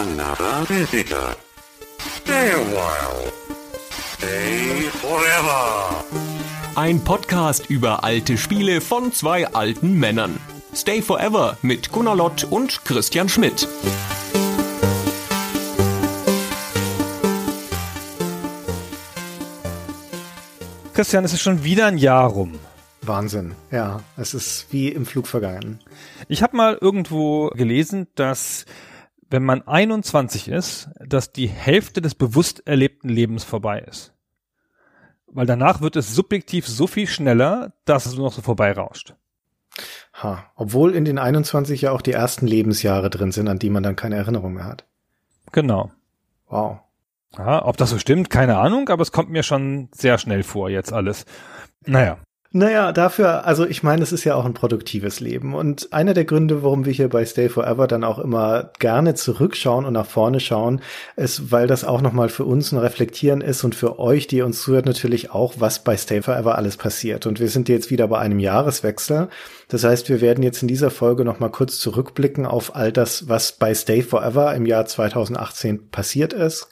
[0.00, 1.36] another visitor.
[1.98, 3.30] Stay a while.
[4.16, 6.04] Stay forever.
[6.74, 10.40] Ein Podcast über alte Spiele von zwei alten Männern.
[10.74, 13.68] Stay Forever mit Gunnar Lott und Christian Schmidt.
[20.94, 22.58] Christian, es ist schon wieder ein Jahr rum.
[23.02, 23.54] Wahnsinn.
[23.70, 25.78] Ja, es ist wie im Flug vergangen.
[26.28, 28.64] Ich habe mal irgendwo gelesen, dass
[29.30, 34.12] wenn man 21 ist, dass die Hälfte des bewusst erlebten Lebens vorbei ist.
[35.26, 39.14] Weil danach wird es subjektiv so viel schneller, dass es nur noch so vorbeirauscht.
[40.14, 43.84] Ha, obwohl in den 21 ja auch die ersten Lebensjahre drin sind, an die man
[43.84, 44.84] dann keine Erinnerung mehr hat.
[45.52, 45.92] Genau.
[46.48, 46.80] Wow.
[47.38, 50.68] Ja, ob das so stimmt, keine Ahnung, aber es kommt mir schon sehr schnell vor
[50.68, 51.24] jetzt alles.
[51.86, 52.18] Naja.
[52.52, 55.54] Naja, dafür, also ich meine, es ist ja auch ein produktives Leben.
[55.54, 59.84] Und einer der Gründe, warum wir hier bei Stay Forever dann auch immer gerne zurückschauen
[59.84, 60.80] und nach vorne schauen,
[61.14, 64.62] ist, weil das auch nochmal für uns ein Reflektieren ist und für euch, die uns
[64.62, 67.24] zuhört, natürlich auch, was bei Stay Forever alles passiert.
[67.24, 69.28] Und wir sind jetzt wieder bei einem Jahreswechsel.
[69.68, 73.52] Das heißt, wir werden jetzt in dieser Folge nochmal kurz zurückblicken auf all das, was
[73.52, 76.68] bei Stay Forever im Jahr 2018 passiert ist.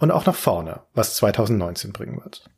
[0.00, 2.50] Und auch nach vorne, was 2019 bringen wird.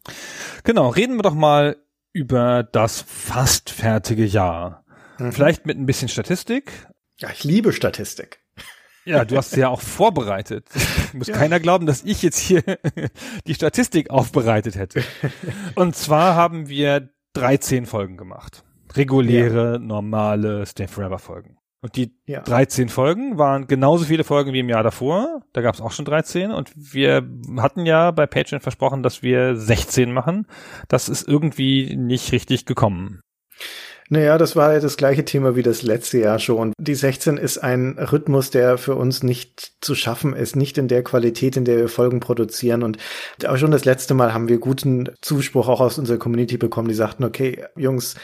[0.65, 1.77] Genau, reden wir doch mal
[2.13, 4.85] über das fast fertige Jahr.
[5.19, 5.33] Mhm.
[5.33, 6.73] Vielleicht mit ein bisschen Statistik.
[7.19, 8.41] Ja, ich liebe Statistik.
[9.05, 10.69] Ja, du hast sie ja auch vorbereitet.
[11.15, 11.37] Muss ja.
[11.37, 12.63] keiner glauben, dass ich jetzt hier
[13.47, 15.03] die Statistik aufbereitet hätte.
[15.75, 18.65] Und zwar haben wir 13 Folgen gemacht.
[18.95, 19.79] Reguläre, ja.
[19.79, 21.58] normale Stay Forever Folgen.
[21.81, 22.41] Und die ja.
[22.41, 25.43] 13 Folgen waren genauso viele Folgen wie im Jahr davor.
[25.53, 26.51] Da gab es auch schon 13.
[26.51, 30.47] Und wir hatten ja bei Patreon versprochen, dass wir 16 machen.
[30.89, 33.21] Das ist irgendwie nicht richtig gekommen.
[34.11, 36.73] Naja, das war ja das gleiche Thema wie das letzte Jahr schon.
[36.79, 41.03] Die 16 ist ein Rhythmus, der für uns nicht zu schaffen ist, nicht in der
[41.03, 42.83] Qualität, in der wir Folgen produzieren.
[42.83, 42.99] Und
[43.47, 46.95] auch schon das letzte Mal haben wir guten Zuspruch auch aus unserer Community bekommen, die
[46.95, 48.17] sagten, okay, Jungs,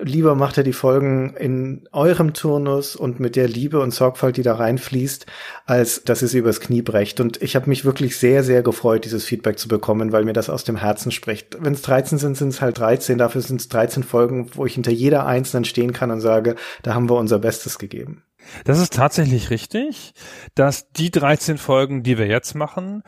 [0.00, 4.42] lieber macht er die Folgen in eurem Turnus und mit der Liebe und Sorgfalt, die
[4.42, 5.26] da reinfließt,
[5.66, 7.20] als dass ihr sie übers Knie brecht.
[7.20, 10.50] Und ich habe mich wirklich sehr, sehr gefreut, dieses Feedback zu bekommen, weil mir das
[10.50, 11.56] aus dem Herzen spricht.
[11.60, 13.18] Wenn es 13 sind, sind es halt 13.
[13.18, 16.94] Dafür sind es 13 Folgen, wo ich hinter jeder einzelnen stehen kann und sage, da
[16.94, 18.24] haben wir unser Bestes gegeben.
[18.64, 20.14] Das ist tatsächlich richtig,
[20.54, 23.02] dass die 13 Folgen, die wir jetzt machen,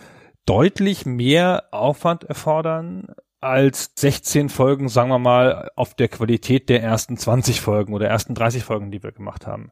[0.47, 3.09] deutlich mehr Aufwand erfordern
[3.41, 8.35] als 16 Folgen, sagen wir mal, auf der Qualität der ersten 20 Folgen oder ersten
[8.35, 9.71] 30 Folgen, die wir gemacht haben.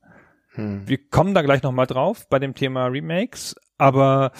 [0.53, 0.89] Hm.
[0.89, 4.33] Wir kommen da gleich nochmal drauf bei dem Thema Remakes, aber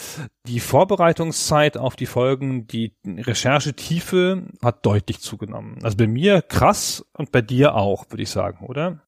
[0.47, 5.78] die Vorbereitungszeit auf die Folgen, die Recherchetiefe hat deutlich zugenommen.
[5.82, 9.00] Also bei mir krass und bei dir auch, würde ich sagen, oder?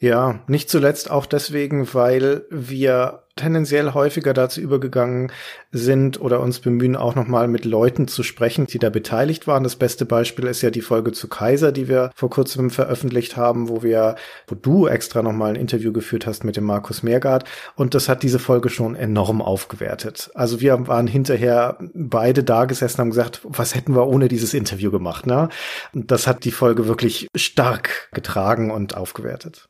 [0.00, 5.32] Ja, nicht zuletzt auch deswegen, weil wir tendenziell häufiger dazu übergegangen
[5.72, 9.64] sind oder uns bemühen, auch nochmal mit Leuten zu sprechen, die da beteiligt waren.
[9.64, 13.68] Das beste Beispiel ist ja die Folge zu Kaiser, die wir vor kurzem veröffentlicht haben,
[13.68, 17.44] wo wir, wo du extra nochmal ein Interview geführt hast mit dem Markus Meergard.
[17.74, 20.30] Und das hat diese Folge schon enorm aufgewertet.
[20.34, 24.90] Also wir waren hinterher beide da gesessen haben gesagt, was hätten wir ohne dieses Interview
[24.90, 25.48] gemacht, ne?
[25.92, 29.68] Und das hat die Folge wirklich stark getragen und aufgewertet.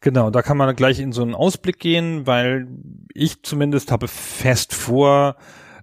[0.00, 2.68] Genau, da kann man gleich in so einen Ausblick gehen, weil
[3.12, 5.36] ich zumindest habe fest vor,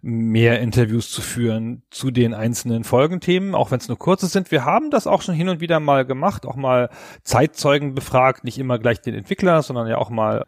[0.06, 4.52] mehr Interviews zu führen zu den einzelnen Folgenthemen, auch wenn es nur kurze sind.
[4.52, 6.90] Wir haben das auch schon hin und wieder mal gemacht, auch mal
[7.24, 10.46] Zeitzeugen befragt, nicht immer gleich den Entwickler, sondern ja auch mal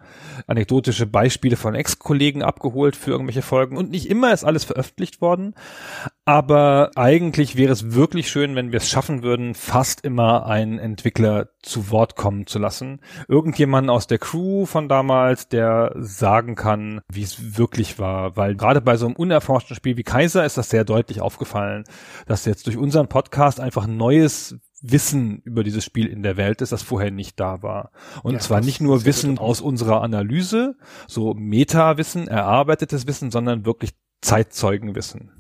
[0.48, 3.78] anekdotische Beispiele von Ex-Kollegen abgeholt für irgendwelche Folgen.
[3.78, 5.56] Und nicht immer ist alles veröffentlicht worden,
[6.26, 11.50] aber eigentlich wäre es wirklich schön, wenn wir es schaffen würden, fast immer einen Entwickler
[11.62, 13.00] zu Wort kommen zu lassen.
[13.28, 18.36] Irgendjemanden aus der Crew von damals, der sagen kann, wie es wirklich war.
[18.38, 21.84] Weil gerade bei so einem unerforschten Spiel wie Kaiser ist das sehr deutlich aufgefallen,
[22.26, 26.72] dass jetzt durch unseren Podcast einfach neues Wissen über dieses Spiel in der Welt ist,
[26.72, 27.92] das vorher nicht da war.
[28.24, 30.76] Und ja, zwar nicht nur Wissen aus unserer Analyse,
[31.08, 33.92] so Meta-Wissen, erarbeitetes Wissen, sondern wirklich
[34.22, 35.32] Zeitzeugenwissen.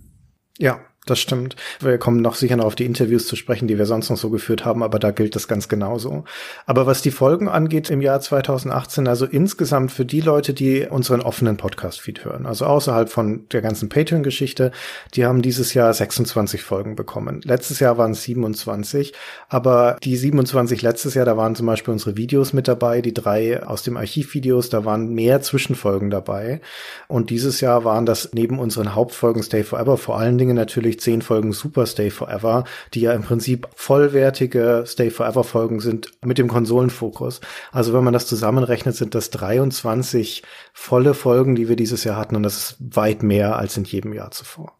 [0.57, 1.55] Ja, das stimmt.
[1.79, 4.29] Wir kommen noch sicher noch auf die Interviews zu sprechen, die wir sonst noch so
[4.29, 6.23] geführt haben, aber da gilt das ganz genauso.
[6.65, 11.21] Aber was die Folgen angeht im Jahr 2018, also insgesamt für die Leute, die unseren
[11.21, 14.71] offenen Podcast-Feed hören, also außerhalb von der ganzen Patreon-Geschichte,
[15.13, 17.41] die haben dieses Jahr 26 Folgen bekommen.
[17.43, 19.13] Letztes Jahr waren es 27,
[19.47, 23.63] aber die 27 letztes Jahr, da waren zum Beispiel unsere Videos mit dabei, die drei
[23.63, 26.61] aus dem Archivvideos, da waren mehr Zwischenfolgen dabei.
[27.07, 30.99] Und dieses Jahr waren das neben unseren Hauptfolgen Stay Forever vor allen Dingen natürlich zusätzlich
[30.99, 32.63] zehn Folgen Super Stay Forever,
[32.93, 37.41] die ja im Prinzip vollwertige Stay Forever Folgen sind mit dem Konsolenfokus.
[37.71, 40.43] Also wenn man das zusammenrechnet, sind das 23
[40.73, 44.13] volle Folgen, die wir dieses Jahr hatten und das ist weit mehr als in jedem
[44.13, 44.73] Jahr zuvor.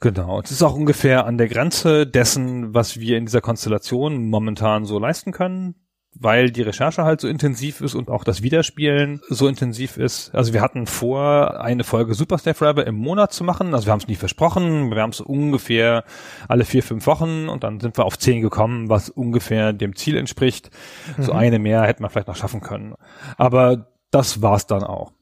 [0.00, 0.40] Genau.
[0.40, 4.98] Es ist auch ungefähr an der Grenze dessen, was wir in dieser Konstellation momentan so
[4.98, 5.74] leisten können,
[6.14, 10.34] weil die Recherche halt so intensiv ist und auch das Wiederspielen so intensiv ist.
[10.34, 13.74] Also wir hatten vor, eine Folge Super Stay Forever im Monat zu machen.
[13.74, 14.90] Also wir haben es nie versprochen.
[14.90, 16.04] Wir haben es ungefähr
[16.48, 20.16] alle vier, fünf Wochen und dann sind wir auf zehn gekommen, was ungefähr dem Ziel
[20.16, 20.70] entspricht.
[21.16, 21.22] Mhm.
[21.22, 22.94] So eine mehr hätten wir vielleicht noch schaffen können.
[23.38, 25.12] Aber das war's dann auch.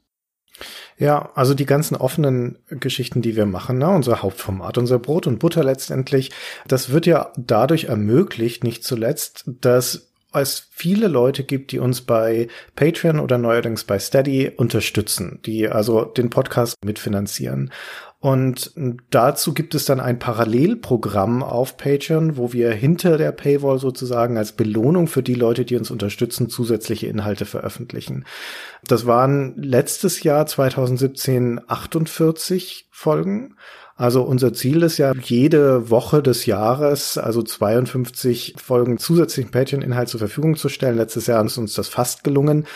[0.99, 5.39] Ja, also die ganzen offenen Geschichten, die wir machen, ne, unser Hauptformat, unser Brot und
[5.39, 6.31] Butter letztendlich,
[6.69, 12.49] das wird ja dadurch ermöglicht, nicht zuletzt, dass es viele Leute gibt, die uns bei
[12.77, 17.71] Patreon oder neuerdings bei Steady unterstützen, die also den Podcast mitfinanzieren.
[18.21, 18.73] Und
[19.09, 24.53] dazu gibt es dann ein Parallelprogramm auf Patreon, wo wir hinter der Paywall sozusagen als
[24.53, 28.27] Belohnung für die Leute, die uns unterstützen, zusätzliche Inhalte veröffentlichen.
[28.87, 33.55] Das waren letztes Jahr 2017 48 Folgen.
[34.01, 40.21] Also unser Ziel ist ja, jede Woche des Jahres, also 52 Folgen zusätzlichen Patreon-Inhalt zur
[40.21, 40.97] Verfügung zu stellen.
[40.97, 42.67] Letztes Jahr ist uns das fast gelungen.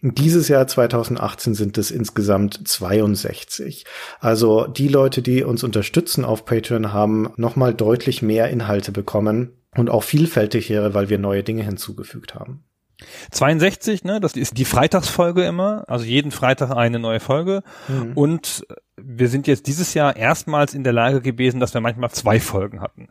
[0.00, 3.84] Dieses Jahr 2018 sind es insgesamt 62.
[4.18, 9.88] Also die Leute, die uns unterstützen auf Patreon, haben nochmal deutlich mehr Inhalte bekommen und
[9.88, 12.64] auch vielfältigere, weil wir neue Dinge hinzugefügt haben.
[13.30, 17.62] 62, ne, das ist die Freitagsfolge immer, also jeden Freitag eine neue Folge.
[17.88, 18.12] Mhm.
[18.14, 18.66] Und
[18.96, 22.80] wir sind jetzt dieses Jahr erstmals in der Lage gewesen, dass wir manchmal zwei Folgen
[22.80, 23.08] hatten.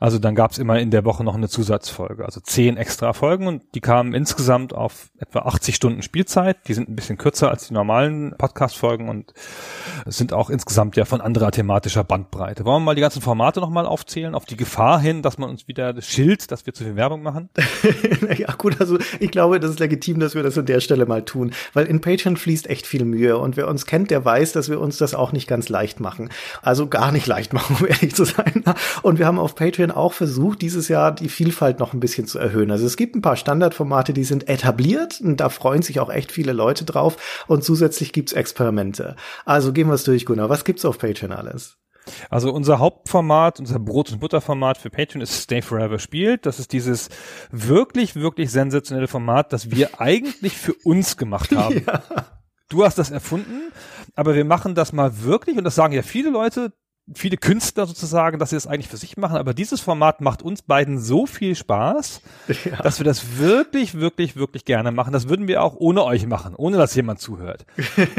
[0.00, 3.46] Also dann gab es immer in der Woche noch eine Zusatzfolge, also zehn extra Folgen
[3.46, 6.68] und die kamen insgesamt auf etwa 80 Stunden Spielzeit.
[6.68, 9.32] Die sind ein bisschen kürzer als die normalen Podcast-Folgen und
[10.06, 12.64] sind auch insgesamt ja von anderer thematischer Bandbreite.
[12.64, 15.66] Wollen wir mal die ganzen Formate nochmal aufzählen, auf die Gefahr hin, dass man uns
[15.68, 17.48] wieder schilt, dass wir zu viel Werbung machen?
[18.38, 21.24] ja gut, also ich glaube, das ist legitim, dass wir das an der Stelle mal
[21.24, 24.68] tun, weil in Patreon fließt echt viel Mühe und wer uns kennt, der weiß, dass
[24.68, 26.30] wir uns das auch nicht ganz leicht machen.
[26.62, 28.64] Also gar nicht leicht machen, um ehrlich zu sein.
[29.02, 32.38] Und wir haben auf Patreon auch versucht, dieses Jahr die Vielfalt noch ein bisschen zu
[32.38, 32.70] erhöhen.
[32.70, 36.32] Also es gibt ein paar Standardformate, die sind etabliert und da freuen sich auch echt
[36.32, 37.44] viele Leute drauf.
[37.46, 39.16] Und zusätzlich gibt's Experimente.
[39.44, 40.48] Also gehen wir es durch, Gunnar.
[40.48, 41.78] Was gibt's auf Patreon alles?
[42.30, 46.46] Also unser Hauptformat, unser Brot- und Butterformat für Patreon ist Stay Forever spielt.
[46.46, 47.08] Das ist dieses
[47.50, 51.84] wirklich, wirklich sensationelle Format, das wir eigentlich für uns gemacht haben.
[51.86, 52.02] Ja.
[52.68, 53.72] Du hast das erfunden,
[54.14, 56.72] aber wir machen das mal wirklich und das sagen ja viele Leute,
[57.14, 60.62] viele Künstler sozusagen, dass sie das eigentlich für sich machen, aber dieses Format macht uns
[60.62, 62.20] beiden so viel Spaß,
[62.64, 62.76] ja.
[62.82, 65.12] dass wir das wirklich, wirklich, wirklich gerne machen.
[65.12, 67.64] Das würden wir auch ohne euch machen, ohne dass jemand zuhört.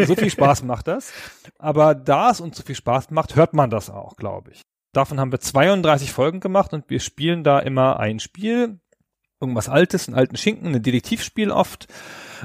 [0.05, 1.11] so viel Spaß macht das.
[1.59, 4.61] Aber da es uns so viel Spaß macht, hört man das auch, glaube ich.
[4.93, 8.79] Davon haben wir 32 Folgen gemacht und wir spielen da immer ein Spiel,
[9.39, 11.87] irgendwas Altes, einen alten Schinken, ein Detektivspiel oft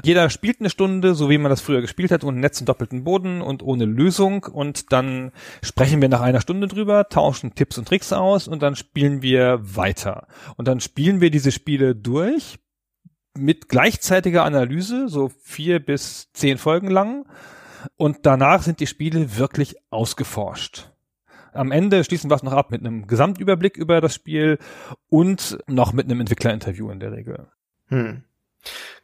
[0.03, 3.03] jeder spielt eine Stunde, so wie man das früher gespielt hat, ohne Netz und doppelten
[3.03, 4.43] Boden und ohne Lösung.
[4.43, 5.31] Und dann
[5.63, 9.59] sprechen wir nach einer Stunde drüber, tauschen Tipps und Tricks aus und dann spielen wir
[9.61, 10.27] weiter.
[10.57, 12.59] Und dann spielen wir diese Spiele durch
[13.37, 17.25] mit gleichzeitiger Analyse, so vier bis zehn Folgen lang.
[17.97, 20.89] Und danach sind die Spiele wirklich ausgeforscht.
[21.55, 24.57] Am Ende schließen wir es noch ab mit einem Gesamtüberblick über das Spiel
[25.09, 27.47] und noch mit einem Entwicklerinterview in der Regel.
[27.87, 28.23] Hm.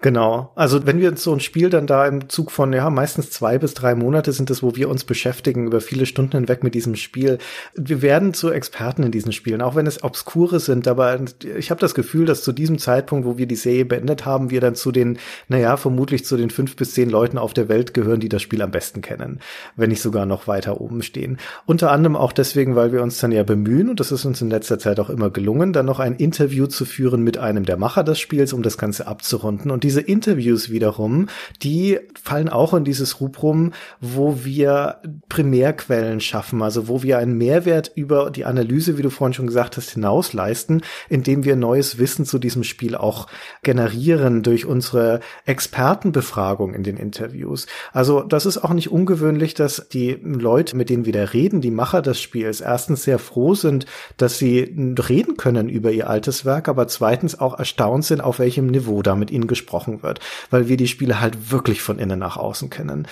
[0.02, 0.52] Genau.
[0.56, 3.76] Also wenn wir so ein Spiel dann da im Zug von, ja, meistens zwei bis
[3.76, 7.38] drei Monate sind es, wo wir uns beschäftigen über viele Stunden hinweg mit diesem Spiel.
[7.76, 10.88] Wir werden zu Experten in diesen Spielen, auch wenn es obskure sind.
[10.88, 11.20] Aber
[11.56, 14.60] ich habe das Gefühl, dass zu diesem Zeitpunkt, wo wir die Serie beendet haben, wir
[14.60, 15.20] dann zu den,
[15.50, 18.64] naja, vermutlich zu den fünf bis zehn Leuten auf der Welt gehören, die das Spiel
[18.64, 19.40] am besten kennen.
[19.76, 21.38] Wenn nicht sogar noch weiter oben stehen.
[21.68, 24.50] Unter anderem auch deswegen, weil wir uns dann ja bemühen, und das ist uns in
[24.50, 28.04] letzter Zeit auch immer gelungen, dann noch ein Interview zu führen mit einem der Macher
[28.04, 29.06] des Spiels, um das Ganze
[29.52, 29.72] abzurunden.
[29.72, 31.28] Und diese Interviews wiederum,
[31.62, 34.98] die fallen auch in dieses Rubrum, wo wir
[35.30, 39.78] Primärquellen schaffen, also wo wir einen Mehrwert über die Analyse, wie du vorhin schon gesagt
[39.78, 43.28] hast, hinaus leisten, indem wir neues Wissen zu diesem Spiel auch
[43.64, 47.68] generieren durch unsere Expertenbefragung in den Interviews.
[47.92, 51.72] Also das ist auch nicht ungewöhnlich, dass die Leute, mit denen wir da reden, die
[51.72, 53.86] Macher des Spiels, erstens sehr froh sind,
[54.18, 54.76] dass sie
[55.10, 59.32] reden können über ihr altes Werk, aber zweitens auch erstaunt sind, auf welchem Niveau damit
[59.42, 60.20] ihnen gesprochen wird,
[60.50, 63.08] weil wir die Spiele halt wirklich von innen nach außen kennen.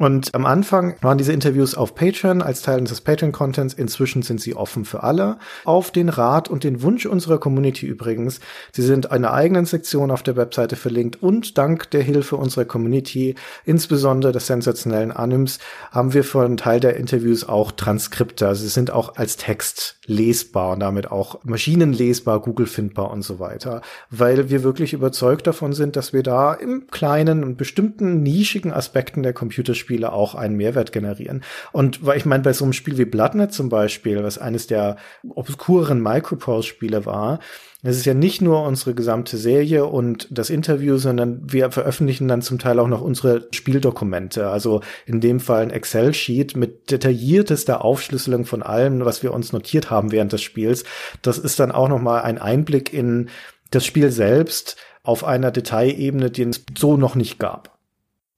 [0.00, 3.74] Und am Anfang waren diese Interviews auf Patreon als Teil unseres Patreon-Contents.
[3.74, 5.36] Inzwischen sind sie offen für alle.
[5.66, 8.40] Auf den Rat und den Wunsch unserer Community übrigens.
[8.72, 12.64] Sie sind in einer eigenen Sektion auf der Webseite verlinkt und dank der Hilfe unserer
[12.64, 13.34] Community,
[13.66, 15.58] insbesondere des sensationellen Anims,
[15.90, 18.48] haben wir für einen Teil der Interviews auch Transkripte.
[18.48, 23.38] Also sie sind auch als Text lesbar und damit auch maschinenlesbar, Google findbar und so
[23.38, 23.82] weiter.
[24.08, 29.22] Weil wir wirklich überzeugt davon sind, dass wir da im kleinen und bestimmten nischigen Aspekten
[29.22, 31.42] der Computerspiele Spiele auch einen Mehrwert generieren.
[31.72, 34.96] Und weil ich meine, bei so einem Spiel wie Bloodnet zum Beispiel, was eines der
[35.28, 37.40] obskuren Microprose-Spiele war,
[37.82, 42.40] es ist ja nicht nur unsere gesamte Serie und das Interview, sondern wir veröffentlichen dann
[42.40, 44.48] zum Teil auch noch unsere Spieldokumente.
[44.48, 49.90] Also in dem Fall ein Excel-Sheet mit detailliertester Aufschlüsselung von allem, was wir uns notiert
[49.90, 50.84] haben während des Spiels.
[51.22, 53.28] Das ist dann auch noch mal ein Einblick in
[53.72, 57.69] das Spiel selbst auf einer Detailebene, die es so noch nicht gab.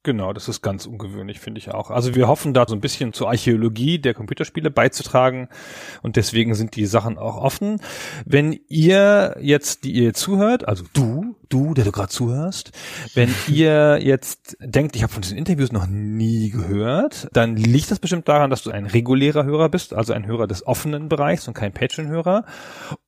[0.04, 1.92] Genau, das ist ganz ungewöhnlich, finde ich auch.
[1.92, 5.48] Also wir hoffen da so ein bisschen zur Archäologie der Computerspiele beizutragen
[6.02, 7.80] und deswegen sind die Sachen auch offen.
[8.24, 12.72] Wenn ihr jetzt, die ihr zuhört, also du, du, der du gerade zuhörst,
[13.14, 17.98] wenn ihr jetzt denkt, ich habe von diesen Interviews noch nie gehört, dann liegt das
[17.98, 21.54] bestimmt daran, dass du ein regulärer Hörer bist, also ein Hörer des offenen Bereichs und
[21.54, 22.44] kein Patreon-Hörer,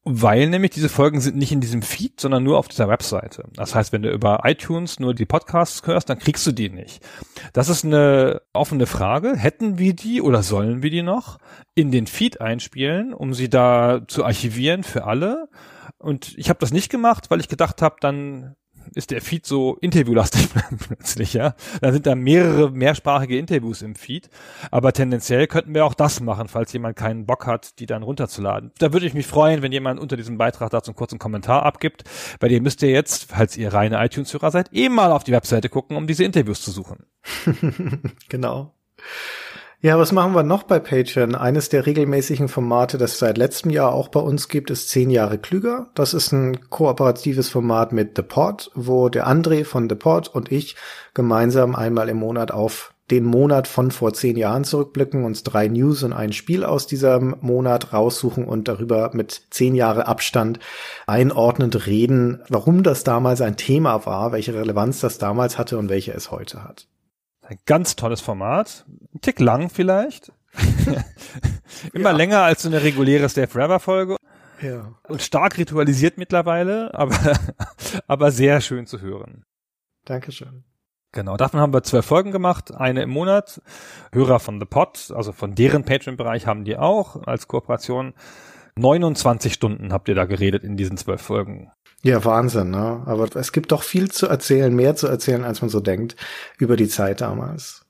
[0.05, 3.45] weil nämlich diese Folgen sind nicht in diesem Feed, sondern nur auf dieser Webseite.
[3.55, 7.03] Das heißt, wenn du über iTunes nur die Podcasts hörst, dann kriegst du die nicht.
[7.53, 9.37] Das ist eine offene Frage.
[9.37, 11.39] Hätten wir die oder sollen wir die noch
[11.75, 15.49] in den Feed einspielen, um sie da zu archivieren für alle?
[16.05, 18.57] Und ich habe das nicht gemacht, weil ich gedacht habe, dann
[18.95, 20.49] ist der Feed so interviewlastig
[20.87, 21.55] plötzlich, ja.
[21.81, 24.29] Da sind da mehrere mehrsprachige Interviews im Feed.
[24.71, 28.73] Aber tendenziell könnten wir auch das machen, falls jemand keinen Bock hat, die dann runterzuladen.
[28.79, 32.05] Da würde ich mich freuen, wenn jemand unter diesem Beitrag dazu einen kurzen Kommentar abgibt,
[32.41, 35.69] weil ihr müsst ja jetzt, falls ihr reine iTunes-Hörer seid, eben mal auf die Webseite
[35.69, 37.07] gucken, um diese Interviews zu suchen.
[38.29, 38.75] genau.
[39.85, 41.35] Ja, was machen wir noch bei Patreon?
[41.35, 45.37] Eines der regelmäßigen Formate, das seit letztem Jahr auch bei uns gibt, ist zehn Jahre
[45.37, 45.91] klüger.
[45.95, 50.51] Das ist ein kooperatives Format mit The Pod, wo der André von The Pod und
[50.51, 50.77] ich
[51.13, 56.03] gemeinsam einmal im Monat auf den Monat von vor zehn Jahren zurückblicken, uns drei News
[56.03, 60.61] und ein Spiel aus diesem Monat raussuchen und darüber mit zehn Jahre Abstand
[61.07, 66.15] einordnend reden, warum das damals ein Thema war, welche Relevanz das damals hatte und welche
[66.15, 66.87] es heute hat.
[67.47, 68.87] Ein ganz tolles Format.
[69.15, 70.33] Ein Tick lang vielleicht.
[71.93, 72.17] Immer ja.
[72.17, 74.17] länger als so eine reguläre Stay Forever Folge.
[74.63, 74.95] Ja.
[75.09, 77.39] Und stark ritualisiert mittlerweile, aber,
[78.07, 79.45] aber sehr schön zu hören.
[80.05, 80.65] Dankeschön.
[81.13, 83.61] Genau, davon haben wir zwölf Folgen gemacht, eine im Monat.
[84.13, 88.15] Hörer von The Pot, also von deren Patreon-Bereich haben die auch als Kooperation.
[88.77, 91.71] 29 Stunden habt ihr da geredet in diesen zwölf Folgen.
[92.05, 93.03] Ja, Wahnsinn, ne?
[93.07, 96.17] Aber es gibt doch viel zu erzählen, mehr zu erzählen, als man so denkt,
[96.59, 97.87] über die Zeit damals.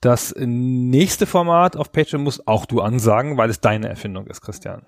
[0.00, 4.86] Das nächste Format auf Patreon muss auch du ansagen, weil es deine Erfindung ist, Christian.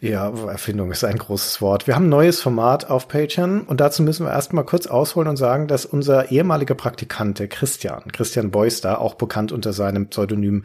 [0.00, 1.86] Ja, Erfindung ist ein großes Wort.
[1.86, 5.38] Wir haben ein neues Format auf Patreon und dazu müssen wir erstmal kurz ausholen und
[5.38, 10.64] sagen, dass unser ehemaliger Praktikant, der Christian, Christian Beuster, auch bekannt unter seinem Pseudonym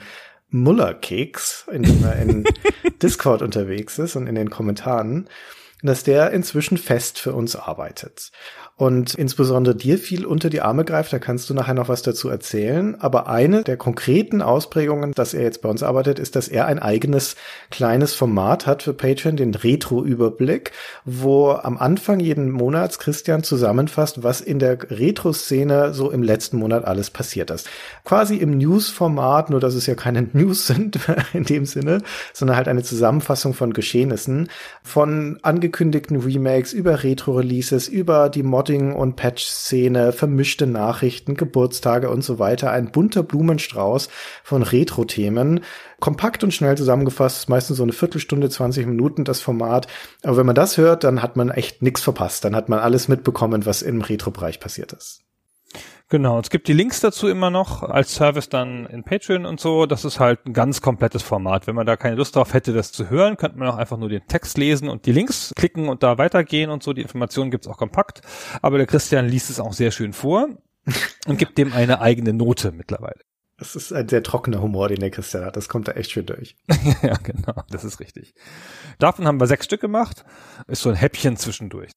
[0.50, 2.44] Mullerkeks, in dem er in
[3.02, 5.30] Discord unterwegs ist und in den Kommentaren,
[5.86, 8.32] dass der inzwischen fest für uns arbeitet
[8.78, 11.14] und insbesondere dir viel unter die Arme greift.
[11.14, 12.96] Da kannst du nachher noch was dazu erzählen.
[13.00, 16.80] Aber eine der konkreten Ausprägungen, dass er jetzt bei uns arbeitet, ist, dass er ein
[16.80, 17.38] eigenes
[17.72, 20.74] kleines Format hat für Patreon, den Retro-Überblick,
[21.06, 26.84] wo am Anfang jeden Monats Christian zusammenfasst, was in der Retro-Szene so im letzten Monat
[26.84, 27.70] alles passiert ist.
[28.04, 31.00] Quasi im News-Format, nur dass es ja keine News sind
[31.32, 32.02] in dem Sinne,
[32.34, 34.50] sondern halt eine Zusammenfassung von Geschehnissen,
[34.84, 42.24] von angekündigten Remakes über Retro-Releases, über die Mod Modding- und Patch-Szene, vermischte Nachrichten, Geburtstage und
[42.24, 42.72] so weiter.
[42.72, 44.10] Ein bunter Blumenstrauß
[44.44, 45.60] von Retro-Themen.
[46.00, 49.86] Kompakt und schnell zusammengefasst, meistens so eine Viertelstunde, 20 Minuten das Format.
[50.24, 52.44] Aber wenn man das hört, dann hat man echt nichts verpasst.
[52.44, 55.25] Dann hat man alles mitbekommen, was im Retro-Bereich passiert ist.
[56.10, 59.88] Genau, es gibt die Links dazu immer noch als Service dann in Patreon und so.
[59.88, 61.66] Das ist halt ein ganz komplettes Format.
[61.66, 64.10] Wenn man da keine Lust drauf hätte, das zu hören, könnte man auch einfach nur
[64.10, 66.94] den Text lesen und die Links klicken und da weitergehen und so.
[66.94, 68.22] Die Informationen gibt's auch kompakt.
[68.62, 70.48] Aber der Christian liest es auch sehr schön vor
[71.28, 73.22] und gibt dem eine eigene Note mittlerweile.
[73.58, 75.56] Das ist ein sehr trockener Humor, den der Christian hat.
[75.56, 76.56] Das kommt da echt schön durch.
[77.02, 77.64] ja, genau.
[77.72, 78.36] Das ist richtig.
[79.00, 80.24] Davon haben wir sechs Stück gemacht.
[80.68, 81.92] Ist so ein Häppchen zwischendurch.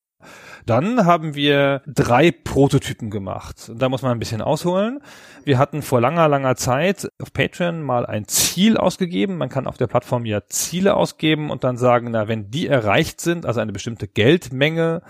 [0.67, 3.71] Dann haben wir drei Prototypen gemacht.
[3.75, 5.01] Da muss man ein bisschen ausholen.
[5.45, 9.39] Wir hatten vor langer, langer Zeit auf Patreon mal ein Ziel ausgegeben.
[9.39, 13.21] Man kann auf der Plattform ja Ziele ausgeben und dann sagen, na, wenn die erreicht
[13.21, 15.03] sind, also eine bestimmte Geldmenge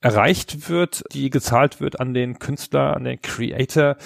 [0.00, 3.96] erreicht wird, die gezahlt wird an den Künstler, an den Creator,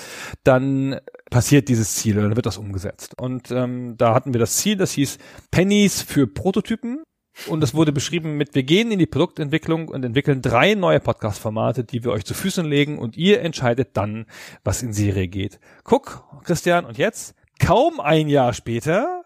[0.45, 3.19] dann passiert dieses Ziel dann wird das umgesetzt.
[3.19, 5.19] Und ähm, da hatten wir das Ziel, das hieß
[5.51, 7.03] Pennies für Prototypen.
[7.47, 11.85] Und es wurde beschrieben mit, wir gehen in die Produktentwicklung und entwickeln drei neue Podcast-Formate,
[11.85, 14.27] die wir euch zu Füßen legen und ihr entscheidet dann,
[14.65, 15.59] was in Serie geht.
[15.85, 19.25] Guck, Christian, und jetzt, kaum ein Jahr später,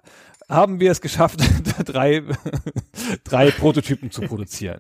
[0.49, 1.40] haben wir es geschafft,
[1.85, 2.23] drei,
[3.25, 4.78] drei Prototypen zu produzieren.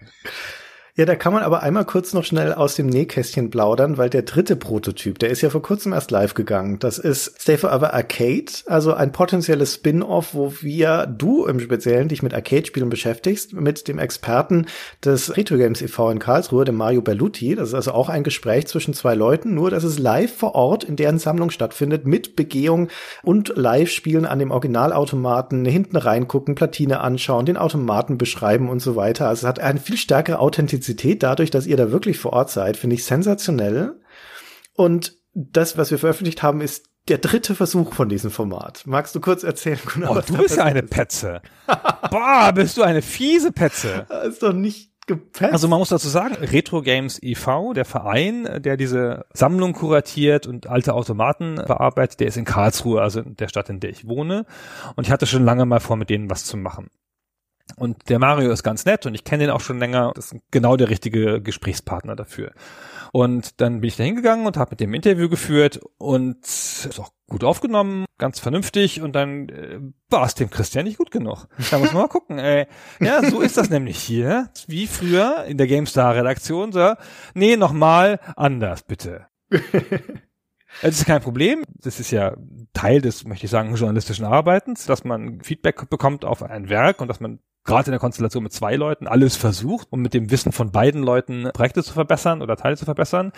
[0.96, 4.22] Ja, da kann man aber einmal kurz noch schnell aus dem Nähkästchen plaudern, weil der
[4.22, 6.78] dritte Prototyp, der ist ja vor kurzem erst live gegangen.
[6.78, 12.22] Das ist Stay Forever Arcade, also ein potenzielles Spin-off, wo wir, du im Speziellen, dich
[12.22, 14.66] mit Arcade-Spielen beschäftigst, mit dem Experten
[15.04, 16.10] des Retro Games e.V.
[16.12, 17.56] in Karlsruhe, dem Mario Berluti.
[17.56, 20.84] Das ist also auch ein Gespräch zwischen zwei Leuten, nur dass es live vor Ort
[20.84, 22.86] in deren Sammlung stattfindet, mit Begehung
[23.24, 29.26] und Live-Spielen an dem Originalautomaten, hinten reingucken, Platine anschauen, den Automaten beschreiben und so weiter.
[29.26, 32.50] Also es hat eine viel stärkere Authentizität Authentizität dadurch, dass ihr da wirklich vor Ort
[32.50, 34.00] seid, finde ich sensationell.
[34.74, 38.82] Und das, was wir veröffentlicht haben, ist der dritte Versuch von diesem Format.
[38.86, 39.78] Magst du kurz erzählen?
[39.84, 41.42] Gunnar, oh, du bist ja eine Petze.
[42.10, 44.06] Boah, bist du eine fiese Petze.
[44.14, 45.52] Das ist doch nicht gepetzt.
[45.52, 50.66] Also man muss dazu sagen, Retro Games e.V., der Verein, der diese Sammlung kuratiert und
[50.66, 54.46] alte Automaten bearbeitet, der ist in Karlsruhe, also in der Stadt, in der ich wohne.
[54.96, 56.88] Und ich hatte schon lange mal vor, mit denen was zu machen.
[57.76, 60.12] Und der Mario ist ganz nett und ich kenne ihn auch schon länger.
[60.14, 62.52] Das ist genau der richtige Gesprächspartner dafür.
[63.12, 67.12] Und dann bin ich da hingegangen und habe mit dem Interview geführt und ist auch
[67.28, 69.80] gut aufgenommen, ganz vernünftig und dann äh,
[70.10, 71.46] war es dem Christian nicht gut genug.
[71.70, 72.38] Da muss man mal gucken.
[72.38, 72.66] Ey.
[73.00, 74.50] Ja, so ist das nämlich hier.
[74.66, 76.72] Wie früher in der GameStar-Redaktion.
[76.72, 76.94] So,
[77.34, 79.26] nee, nochmal anders, bitte.
[80.82, 81.64] Das ist kein Problem.
[81.68, 82.36] Das ist ja
[82.72, 87.08] Teil des, möchte ich sagen, journalistischen Arbeitens, dass man Feedback bekommt auf ein Werk und
[87.08, 90.52] dass man gerade in der Konstellation mit zwei Leuten alles versucht, um mit dem Wissen
[90.52, 93.32] von beiden Leuten Projekte zu verbessern oder Teile zu verbessern.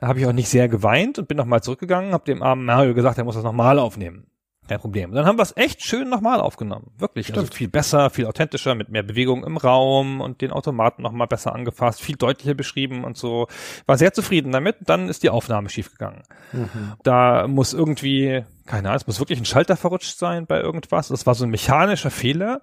[0.00, 2.94] Da habe ich auch nicht sehr geweint und bin nochmal zurückgegangen, habe dem armen Mario
[2.94, 4.26] gesagt, er muss das nochmal aufnehmen.
[4.68, 5.10] Kein Problem.
[5.10, 6.92] Und dann haben wir es echt schön nochmal aufgenommen.
[6.98, 7.34] Wirklich.
[7.34, 11.54] Also viel besser, viel authentischer, mit mehr Bewegung im Raum und den Automaten nochmal besser
[11.54, 13.48] angefasst, viel deutlicher beschrieben und so.
[13.86, 14.76] War sehr zufrieden damit.
[14.84, 16.22] Dann ist die Aufnahme schiefgegangen.
[16.52, 16.92] Mhm.
[17.02, 21.08] Da muss irgendwie, keine Ahnung, es muss wirklich ein Schalter verrutscht sein bei irgendwas.
[21.08, 22.60] Das war so ein mechanischer Fehler.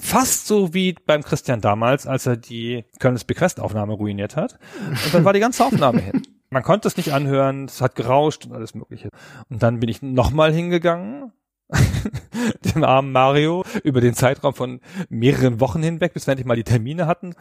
[0.00, 4.58] Fast so wie beim Christian damals, als er die Kölnes Bequest Aufnahme ruiniert hat.
[5.04, 6.22] Und dann war die ganze Aufnahme hin.
[6.50, 9.10] Man konnte es nicht anhören, es hat gerauscht und alles mögliche.
[9.50, 11.32] Und dann bin ich nochmal hingegangen
[12.74, 16.64] dem armen Mario über den Zeitraum von mehreren Wochen hinweg, bis wir endlich mal die
[16.64, 17.34] Termine hatten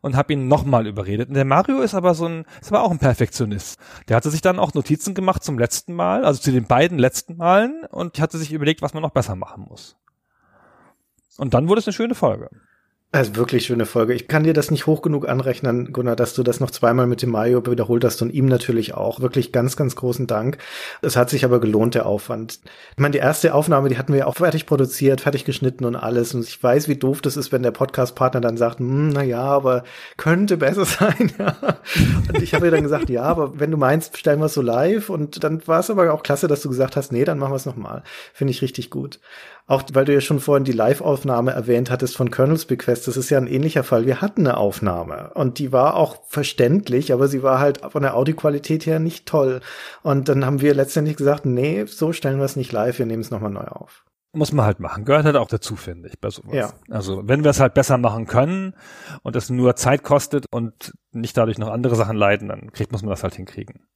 [0.00, 1.28] und habe ihn nochmal überredet.
[1.28, 3.78] Und der Mario ist aber so ein, ist aber auch ein Perfektionist.
[4.08, 7.36] Der hatte sich dann auch Notizen gemacht zum letzten Mal, also zu den beiden letzten
[7.36, 9.96] Malen und hatte sich überlegt, was man noch besser machen muss.
[11.38, 12.48] Und dann wurde es eine schöne Folge.
[13.20, 14.12] Ist wirklich schöne Folge.
[14.12, 17.22] Ich kann dir das nicht hoch genug anrechnen, Gunnar, dass du das noch zweimal mit
[17.22, 19.20] dem Mario wiederholt hast und ihm natürlich auch.
[19.20, 20.58] Wirklich ganz, ganz großen Dank.
[21.00, 22.60] Es hat sich aber gelohnt, der Aufwand.
[22.92, 26.34] Ich meine, die erste Aufnahme, die hatten wir auch fertig produziert, fertig geschnitten und alles.
[26.34, 29.42] Und ich weiß, wie doof das ist, wenn der Podcast-Partner dann sagt, hm, na ja,
[29.42, 29.84] aber
[30.18, 31.32] könnte besser sein.
[31.38, 31.56] ja.
[32.28, 34.62] Und ich habe ihr dann gesagt, ja, aber wenn du meinst, stellen wir es so
[34.62, 35.08] live.
[35.08, 37.56] Und dann war es aber auch klasse, dass du gesagt hast, nee, dann machen wir
[37.56, 38.02] es nochmal.
[38.34, 39.20] Finde ich richtig gut.
[39.68, 43.30] Auch weil du ja schon vorhin die Live-Aufnahme erwähnt hattest von Kernels Bequest, das ist
[43.30, 44.06] ja ein ähnlicher Fall.
[44.06, 48.16] Wir hatten eine Aufnahme und die war auch verständlich, aber sie war halt von der
[48.16, 49.60] Audioqualität her nicht toll.
[50.02, 53.22] Und dann haben wir letztendlich gesagt, nee, so stellen wir es nicht live, wir nehmen
[53.22, 54.04] es nochmal neu auf.
[54.32, 55.06] Muss man halt machen.
[55.06, 56.54] Gehört halt auch dazu, finde ich, bei sowas.
[56.54, 56.72] Ja.
[56.90, 58.74] Also, wenn wir es halt besser machen können
[59.22, 63.00] und es nur Zeit kostet und nicht dadurch noch andere Sachen leiden, dann kriegt, muss
[63.00, 63.86] man das halt hinkriegen.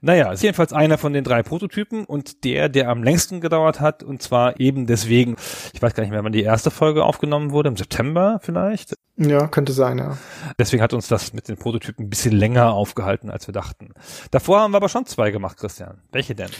[0.00, 4.02] Naja, ist jedenfalls einer von den drei Prototypen und der, der am längsten gedauert hat
[4.02, 5.36] und zwar eben deswegen,
[5.72, 8.94] ich weiß gar nicht mehr, wann die erste Folge aufgenommen wurde, im September vielleicht.
[9.16, 10.16] Ja, könnte sein, ja.
[10.58, 13.92] Deswegen hat uns das mit den Prototypen ein bisschen länger aufgehalten, als wir dachten.
[14.30, 16.02] Davor haben wir aber schon zwei gemacht, Christian.
[16.12, 16.50] Welche denn?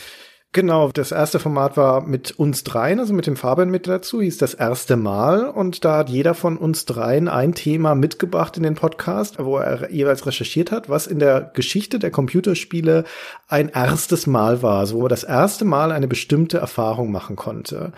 [0.53, 4.39] Genau, das erste Format war mit uns dreien, also mit dem Fabian mit dazu, hieß
[4.39, 5.47] das erste Mal.
[5.47, 9.93] Und da hat jeder von uns dreien ein Thema mitgebracht in den Podcast, wo er
[9.93, 13.05] jeweils recherchiert hat, was in der Geschichte der Computerspiele
[13.47, 17.93] ein erstes Mal war, also wo er das erste Mal eine bestimmte Erfahrung machen konnte.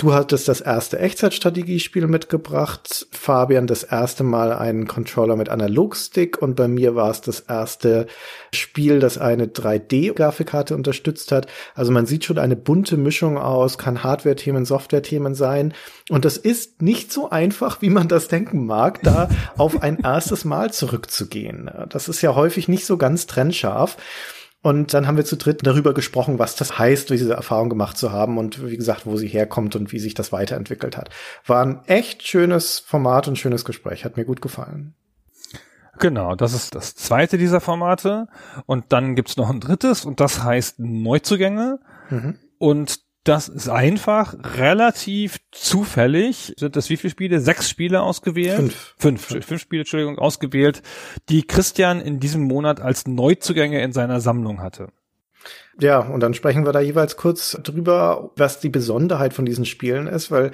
[0.00, 6.54] Du hattest das erste Echtzeitstrategiespiel mitgebracht, Fabian das erste Mal einen Controller mit Analogstick und
[6.54, 8.06] bei mir war es das erste
[8.54, 11.48] Spiel, das eine 3D-Grafikkarte unterstützt hat.
[11.74, 15.74] Also man sieht schon eine bunte Mischung aus, kann Hardware-Themen, Software-Themen sein
[16.10, 20.44] und das ist nicht so einfach, wie man das denken mag, da auf ein erstes
[20.44, 21.72] Mal zurückzugehen.
[21.88, 23.96] Das ist ja häufig nicht so ganz trennscharf.
[24.68, 28.12] Und dann haben wir zu dritt darüber gesprochen, was das heißt, diese Erfahrung gemacht zu
[28.12, 31.08] haben und wie gesagt, wo sie herkommt und wie sich das weiterentwickelt hat.
[31.46, 34.92] War ein echt schönes Format und schönes Gespräch, hat mir gut gefallen.
[35.98, 38.26] Genau, das ist das zweite dieser Formate.
[38.66, 41.80] Und dann gibt's noch ein drittes und das heißt Neuzugänge.
[42.10, 42.38] Mhm.
[42.58, 46.54] Und das ist einfach relativ zufällig.
[46.56, 47.40] Sind das wie viele Spiele?
[47.40, 48.56] Sechs Spiele ausgewählt?
[48.56, 48.94] Fünf.
[48.96, 50.82] Fünf, fünf, fünf Spiele, Entschuldigung, ausgewählt,
[51.28, 54.88] die Christian in diesem Monat als Neuzugänge in seiner Sammlung hatte.
[55.80, 60.08] Ja, und dann sprechen wir da jeweils kurz drüber, was die Besonderheit von diesen Spielen
[60.08, 60.50] ist, weil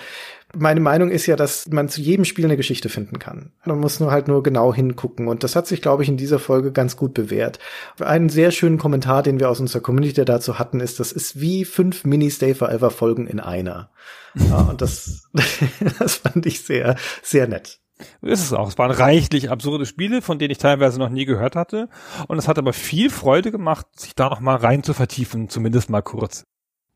[0.54, 3.50] meine Meinung ist ja, dass man zu jedem Spiel eine Geschichte finden kann.
[3.64, 5.26] Man muss nur halt nur genau hingucken.
[5.26, 7.58] Und das hat sich, glaube ich, in dieser Folge ganz gut bewährt.
[8.00, 11.64] Einen sehr schönen Kommentar, den wir aus unserer Community dazu hatten, ist, das ist wie
[11.64, 13.90] fünf Mini-Stay Forever Folgen in einer.
[14.34, 15.28] Ja, und das,
[15.98, 17.80] das fand ich sehr, sehr nett.
[18.22, 18.68] Ist es auch.
[18.68, 21.88] Es waren reichlich absurde Spiele, von denen ich teilweise noch nie gehört hatte.
[22.26, 25.90] Und es hat aber viel Freude gemacht, sich da noch mal rein zu vertiefen, zumindest
[25.90, 26.44] mal kurz.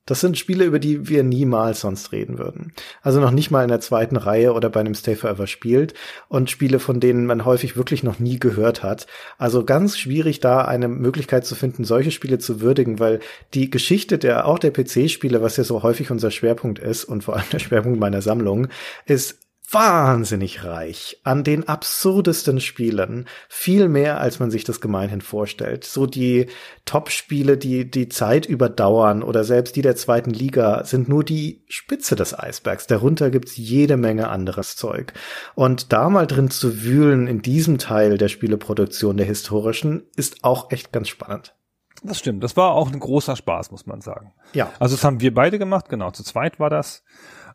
[0.08, 2.72] Das sind Spiele, über die wir niemals sonst reden würden.
[3.02, 5.92] Also noch nicht mal in der zweiten Reihe oder bei einem Stay Forever spielt
[6.28, 9.06] und Spiele, von denen man häufig wirklich noch nie gehört hat.
[9.37, 13.20] Also ganz schwierig da eine Möglichkeit zu finden, solche Spiele zu würdigen, weil
[13.52, 17.37] die Geschichte der, auch der PC-Spiele, was ja so häufig unser Schwerpunkt ist und vor
[17.37, 18.68] allem der Schwerpunkt meiner Sammlung,
[19.04, 23.26] ist wahnsinnig reich an den absurdesten Spielen.
[23.48, 25.85] Viel mehr, als man sich das gemeinhin vorstellt.
[25.85, 26.46] So die
[26.85, 32.16] Top-Spiele, die die Zeit überdauern oder selbst die der zweiten Liga sind nur die Spitze
[32.16, 32.87] des Eisbergs.
[32.87, 35.12] Darunter gibt's jede Menge anderes Zeug.
[35.54, 40.70] Und da mal drin zu wühlen in diesem Teil der Spieleproduktion der historischen ist auch
[40.70, 41.54] echt ganz spannend.
[42.02, 42.44] Das stimmt.
[42.44, 44.33] Das war auch ein großer Spaß, muss man sagen.
[44.52, 44.72] Ja.
[44.78, 46.11] Also das haben wir beide gemacht, genau.
[46.11, 47.02] Zu zweit war das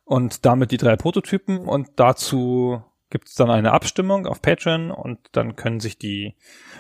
[0.05, 5.19] und damit die drei Prototypen und dazu gibt es dann eine Abstimmung auf Patreon und
[5.33, 6.35] dann können sich die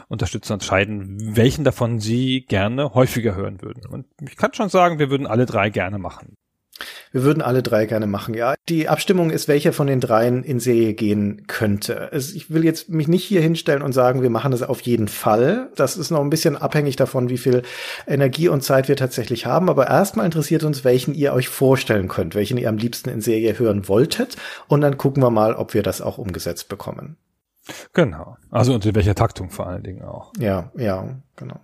[0.07, 3.85] Unterstützer entscheiden, welchen davon sie gerne häufiger hören würden.
[3.85, 6.35] Und ich kann schon sagen, wir würden alle drei gerne machen.
[7.11, 8.55] Wir würden alle drei gerne machen, ja.
[8.69, 12.09] Die Abstimmung ist, welcher von den dreien in Serie gehen könnte.
[12.13, 15.69] Ich will jetzt mich nicht hier hinstellen und sagen, wir machen das auf jeden Fall.
[15.75, 17.63] Das ist noch ein bisschen abhängig davon, wie viel
[18.07, 19.69] Energie und Zeit wir tatsächlich haben.
[19.69, 23.59] Aber erstmal interessiert uns, welchen ihr euch vorstellen könnt, welchen ihr am liebsten in Serie
[23.59, 24.37] hören wolltet.
[24.67, 27.17] Und dann gucken wir mal, ob wir das auch umgesetzt bekommen.
[27.93, 28.37] Genau.
[28.51, 30.33] Also unter welcher Taktung vor allen Dingen auch.
[30.37, 31.59] Ja, ja, genau.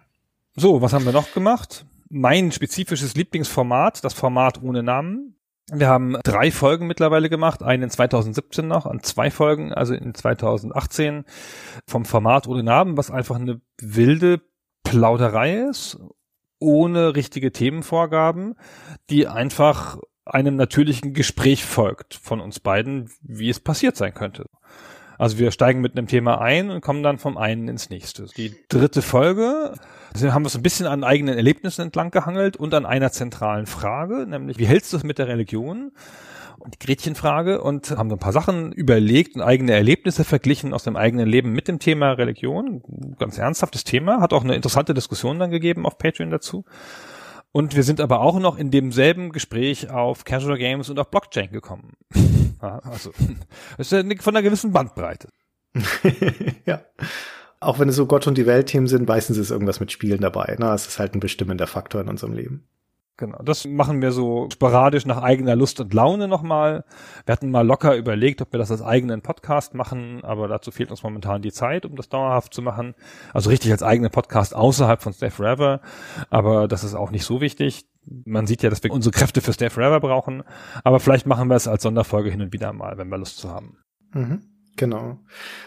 [0.56, 1.86] So, was haben wir noch gemacht?
[2.10, 5.36] Mein spezifisches Lieblingsformat, das Format ohne Namen.
[5.72, 10.16] Wir haben drei Folgen mittlerweile gemacht, einen in 2017 noch, an zwei Folgen, also in
[10.16, 11.26] 2018
[11.88, 14.42] vom Format ohne Namen, was einfach eine wilde
[14.84, 16.00] Plauderei ist,
[16.60, 18.56] ohne richtige Themenvorgaben,
[19.12, 24.46] die einfach einem natürlichen Gespräch folgt von uns beiden, wie es passiert sein könnte.
[25.20, 28.26] Also wir steigen mit einem Thema ein und kommen dann vom einen ins nächste.
[28.38, 29.74] Die dritte Folge
[30.14, 33.66] also haben wir uns ein bisschen an eigenen Erlebnissen entlang gehangelt und an einer zentralen
[33.66, 35.92] Frage, nämlich wie hältst du es mit der Religion?
[36.60, 40.84] Und die Gretchenfrage und haben so ein paar Sachen überlegt und eigene Erlebnisse verglichen aus
[40.84, 42.84] dem eigenen Leben mit dem Thema Religion.
[43.18, 46.66] Ganz ernsthaftes Thema, hat auch eine interessante Diskussion dann gegeben auf Patreon dazu.
[47.52, 51.50] Und wir sind aber auch noch in demselben Gespräch auf Casual Games und auf Blockchain
[51.52, 51.94] gekommen.
[52.60, 53.12] also,
[53.78, 55.30] das ist ja von einer gewissen Bandbreite.
[56.66, 56.82] ja.
[57.62, 60.56] Auch wenn es so Gott und die Welt-Themen sind, meistens ist irgendwas mit Spielen dabei.
[60.60, 60.72] Ne?
[60.74, 62.64] Es ist halt ein bestimmender Faktor in unserem Leben.
[63.20, 66.86] Genau, das machen wir so sporadisch nach eigener Lust und Laune nochmal.
[67.26, 70.90] Wir hatten mal locker überlegt, ob wir das als eigenen Podcast machen, aber dazu fehlt
[70.90, 72.96] uns momentan die Zeit, um das dauerhaft zu machen.
[73.34, 75.82] Also richtig als eigenen Podcast außerhalb von Stay Forever,
[76.30, 77.90] aber das ist auch nicht so wichtig.
[78.06, 80.44] Man sieht ja, dass wir unsere Kräfte für Stay Forever brauchen,
[80.86, 83.50] aber vielleicht machen wir es als Sonderfolge hin und wieder mal, wenn wir Lust zu
[83.50, 83.80] haben.
[84.14, 84.44] Mhm.
[84.76, 85.18] Genau.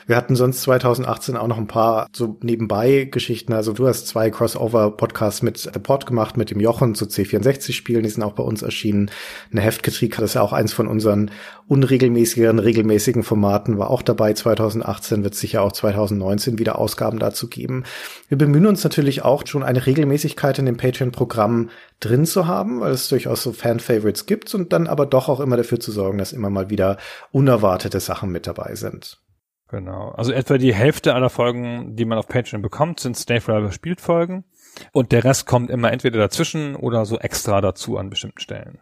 [0.06, 3.52] Wir hatten sonst 2018 auch noch ein paar so nebenbei Geschichten.
[3.52, 8.02] Also du hast zwei Crossover-Podcasts mit The Pod gemacht, mit dem Jochen zu C64-Spielen.
[8.02, 9.10] Die sind auch bei uns erschienen.
[9.50, 11.30] Eine Heftkritik hat das ja auch eins von unseren
[11.72, 17.84] unregelmäßigeren, regelmäßigen Formaten, war auch dabei 2018, wird sicher auch 2019 wieder Ausgaben dazu geben.
[18.28, 22.92] Wir bemühen uns natürlich auch schon eine Regelmäßigkeit in dem Patreon-Programm drin zu haben, weil
[22.92, 26.34] es durchaus so Fan-Favorites gibt und dann aber doch auch immer dafür zu sorgen, dass
[26.34, 26.98] immer mal wieder
[27.30, 29.18] unerwartete Sachen mit dabei sind.
[29.70, 30.10] Genau.
[30.10, 34.02] Also etwa die Hälfte aller Folgen, die man auf Patreon bekommt, sind Stay Forever spielt
[34.02, 34.44] Folgen.
[34.92, 38.80] Und der Rest kommt immer entweder dazwischen oder so extra dazu an bestimmten Stellen.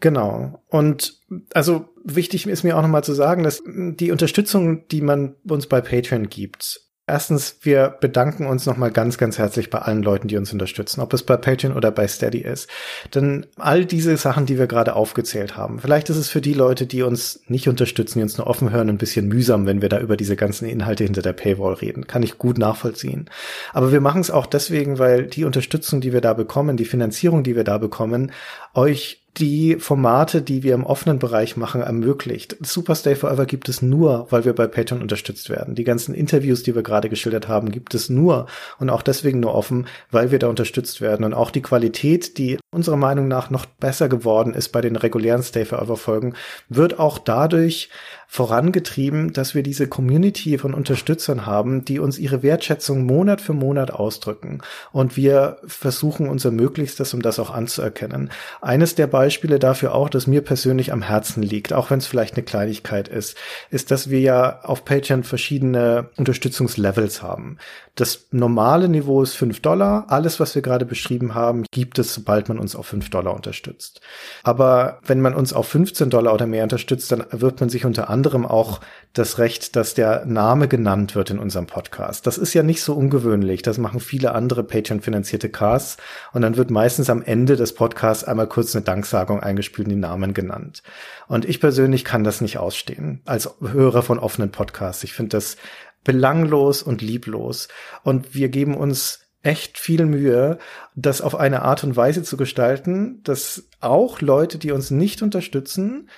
[0.00, 0.62] Genau.
[0.68, 1.20] Und
[1.54, 5.80] also wichtig ist mir auch nochmal zu sagen, dass die Unterstützung, die man uns bei
[5.80, 10.52] Patreon gibt, Erstens, wir bedanken uns nochmal ganz, ganz herzlich bei allen Leuten, die uns
[10.52, 12.68] unterstützen, ob es bei Patreon oder bei Steady ist.
[13.12, 16.86] Denn all diese Sachen, die wir gerade aufgezählt haben, vielleicht ist es für die Leute,
[16.86, 19.98] die uns nicht unterstützen, die uns nur offen hören, ein bisschen mühsam, wenn wir da
[19.98, 22.06] über diese ganzen Inhalte hinter der Paywall reden.
[22.06, 23.28] Kann ich gut nachvollziehen.
[23.72, 27.42] Aber wir machen es auch deswegen, weil die Unterstützung, die wir da bekommen, die Finanzierung,
[27.42, 28.30] die wir da bekommen,
[28.72, 32.56] euch die Formate, die wir im offenen Bereich machen, ermöglicht.
[32.60, 35.74] Superstay Forever gibt es nur, weil wir bei Patreon unterstützt werden.
[35.74, 38.46] Die ganzen Interviews, die wir gerade geschildert haben, gibt es nur
[38.78, 41.24] und auch deswegen nur offen, weil wir da unterstützt werden.
[41.24, 45.42] Und auch die Qualität, die unserer Meinung nach noch besser geworden ist bei den regulären
[45.42, 46.34] Stay Forever Folgen,
[46.68, 47.88] wird auch dadurch
[48.32, 53.90] vorangetrieben, dass wir diese Community von Unterstützern haben, die uns ihre Wertschätzung Monat für Monat
[53.90, 54.60] ausdrücken.
[54.92, 58.30] Und wir versuchen unser Möglichstes, um das auch anzuerkennen.
[58.60, 62.34] Eines der Beispiele dafür auch, das mir persönlich am Herzen liegt, auch wenn es vielleicht
[62.34, 63.36] eine Kleinigkeit ist,
[63.68, 67.58] ist, dass wir ja auf Patreon verschiedene Unterstützungslevels haben.
[67.94, 70.06] Das normale Niveau ist fünf Dollar.
[70.08, 74.00] Alles, was wir gerade beschrieben haben, gibt es, sobald man uns auf fünf Dollar unterstützt.
[74.42, 78.08] Aber wenn man uns auf 15 Dollar oder mehr unterstützt, dann wird man sich unter
[78.08, 78.80] anderem anderem auch
[79.12, 82.26] das Recht, dass der Name genannt wird in unserem Podcast.
[82.26, 83.62] Das ist ja nicht so ungewöhnlich.
[83.62, 85.96] Das machen viele andere Patreon-finanzierte Casts.
[86.32, 90.00] Und dann wird meistens am Ende des Podcasts einmal kurz eine Danksagung eingespielt und die
[90.00, 90.82] Namen genannt.
[91.26, 95.02] Und ich persönlich kann das nicht ausstehen als Hörer von offenen Podcasts.
[95.02, 95.56] Ich finde das
[96.04, 97.68] belanglos und lieblos.
[98.02, 100.58] Und wir geben uns echt viel Mühe,
[100.94, 106.10] das auf eine Art und Weise zu gestalten, dass auch Leute, die uns nicht unterstützen,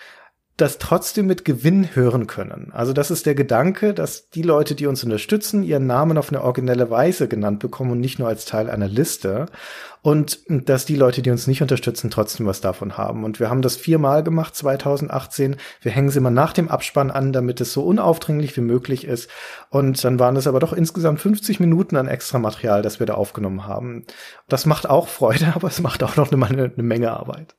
[0.59, 2.71] das trotzdem mit Gewinn hören können.
[2.73, 6.43] Also das ist der Gedanke, dass die Leute, die uns unterstützen, ihren Namen auf eine
[6.43, 9.47] originelle Weise genannt bekommen und nicht nur als Teil einer Liste.
[10.03, 13.25] Und dass die Leute, die uns nicht unterstützen, trotzdem was davon haben.
[13.25, 15.57] Und wir haben das viermal gemacht, 2018.
[15.81, 19.31] Wir hängen sie immer nach dem Abspann an, damit es so unaufdringlich wie möglich ist.
[19.71, 23.15] Und dann waren es aber doch insgesamt 50 Minuten an extra Material, das wir da
[23.15, 24.05] aufgenommen haben.
[24.49, 27.55] Das macht auch Freude, aber es macht auch noch eine, eine Menge Arbeit.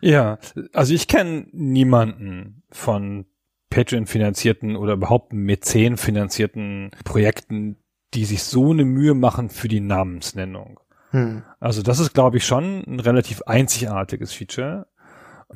[0.00, 0.38] Ja,
[0.72, 3.26] also ich kenne niemanden von
[3.70, 7.76] Patreon-finanzierten oder überhaupt Mäzen-finanzierten Projekten,
[8.14, 10.80] die sich so eine Mühe machen für die Namensnennung.
[11.10, 11.42] Hm.
[11.60, 14.86] Also das ist, glaube ich, schon ein relativ einzigartiges Feature.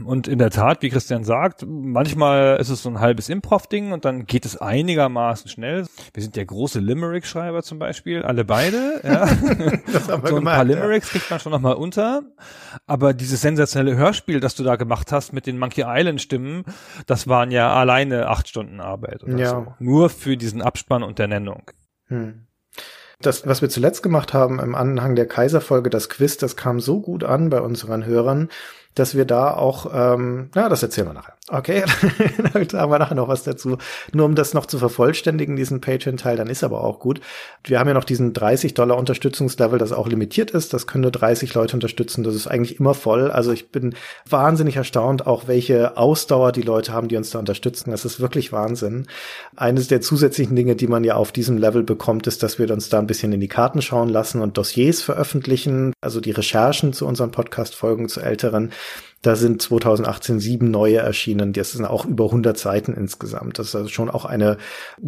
[0.04, 4.04] Und in der Tat, wie Christian sagt, manchmal ist es so ein halbes Improv-Ding und
[4.04, 5.86] dann geht es einigermaßen schnell.
[6.14, 9.00] Wir sind ja große Limerick-Schreiber zum Beispiel, alle beide.
[9.08, 9.26] Ja.
[9.92, 11.12] das haben wir so ein gemacht, paar Limericks ja.
[11.12, 12.22] kriegt man schon nochmal unter.
[12.86, 16.64] Aber dieses sensationelle Hörspiel, das du da gemacht hast mit den Monkey Island-Stimmen,
[17.06, 19.48] das waren ja alleine acht Stunden Arbeit oder ja.
[19.48, 19.74] so.
[19.78, 21.70] Nur für diesen Abspann und der Nennung.
[22.08, 22.48] Hm.
[23.20, 27.00] Das, was wir zuletzt gemacht haben im Anhang der Kaiserfolge, das Quiz, das kam so
[27.00, 28.48] gut an bei unseren Hörern,
[28.98, 31.34] dass wir da auch, ähm, na, das erzählen wir nachher.
[31.50, 31.82] Okay,
[32.52, 33.78] dann haben wir nachher noch was dazu.
[34.12, 37.20] Nur um das noch zu vervollständigen, diesen Patreon-Teil, dann ist aber auch gut.
[37.64, 40.74] Wir haben ja noch diesen 30 Dollar Unterstützungslevel, das auch limitiert ist.
[40.74, 42.22] Das können nur 30 Leute unterstützen.
[42.22, 43.30] Das ist eigentlich immer voll.
[43.30, 43.94] Also ich bin
[44.28, 47.92] wahnsinnig erstaunt, auch welche Ausdauer die Leute haben, die uns da unterstützen.
[47.92, 49.06] Das ist wirklich Wahnsinn.
[49.56, 52.90] Eines der zusätzlichen Dinge, die man ja auf diesem Level bekommt, ist, dass wir uns
[52.90, 55.94] da ein bisschen in die Karten schauen lassen und Dossiers veröffentlichen.
[56.02, 58.70] Also die Recherchen zu unseren Podcast-Folgen zu älteren.
[59.22, 61.52] Da sind 2018 sieben neue erschienen.
[61.52, 63.58] Das sind auch über 100 Seiten insgesamt.
[63.58, 64.58] Das ist also schon auch eine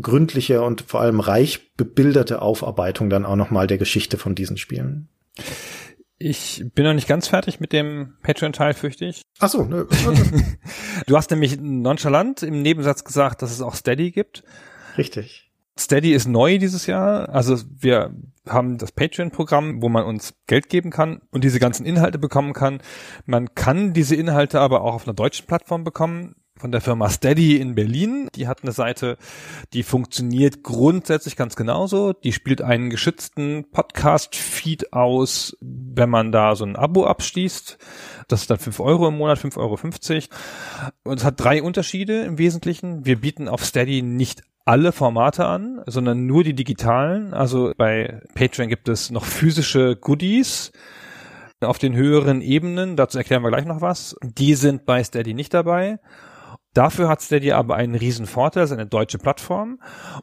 [0.00, 5.08] gründliche und vor allem reich bebilderte Aufarbeitung dann auch nochmal der Geschichte von diesen Spielen.
[6.18, 9.22] Ich bin noch nicht ganz fertig mit dem Patreon-Teil, fürchte ich.
[9.38, 9.86] Ach so, nö.
[11.06, 14.44] du hast nämlich nonchalant im Nebensatz gesagt, dass es auch Steady gibt.
[14.98, 15.50] Richtig.
[15.78, 17.30] Steady ist neu dieses Jahr.
[17.30, 18.14] Also wir
[18.52, 22.82] haben das Patreon-Programm, wo man uns Geld geben kann und diese ganzen Inhalte bekommen kann.
[23.26, 27.56] Man kann diese Inhalte aber auch auf einer deutschen Plattform bekommen von der Firma Steady
[27.56, 28.28] in Berlin.
[28.34, 29.16] Die hat eine Seite,
[29.72, 32.12] die funktioniert grundsätzlich ganz genauso.
[32.12, 37.78] Die spielt einen geschützten Podcast-Feed aus, wenn man da so ein Abo abschließt.
[38.28, 39.78] Das ist dann fünf Euro im Monat, fünf Euro.
[39.82, 43.06] Und es hat drei Unterschiede im Wesentlichen.
[43.06, 47.34] Wir bieten auf Steady nicht alle Formate an, sondern nur die digitalen.
[47.34, 50.70] Also bei Patreon gibt es noch physische Goodies
[51.60, 52.94] auf den höheren Ebenen.
[52.94, 54.14] Dazu erklären wir gleich noch was.
[54.22, 55.98] Die sind bei Steady nicht dabei.
[56.72, 59.80] Dafür hat Steady aber einen riesen Vorteil, ist eine deutsche Plattform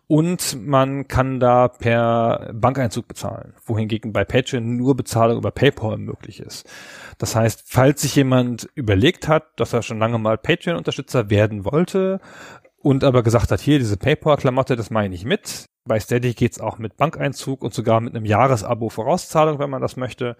[0.07, 6.39] und man kann da per Bankeinzug bezahlen, wohingegen bei Patreon nur Bezahlung über PayPal möglich
[6.39, 6.65] ist.
[7.17, 12.21] Das heißt, falls sich jemand überlegt hat, dass er schon lange mal Patreon-Unterstützer werden wollte
[12.81, 15.65] und aber gesagt hat, hier diese PayPal-Klamotte, das meine ich mit.
[15.85, 19.97] Bei Steady geht's auch mit Bankeinzug und sogar mit einem Jahresabo Vorauszahlung, wenn man das
[19.97, 20.35] möchte.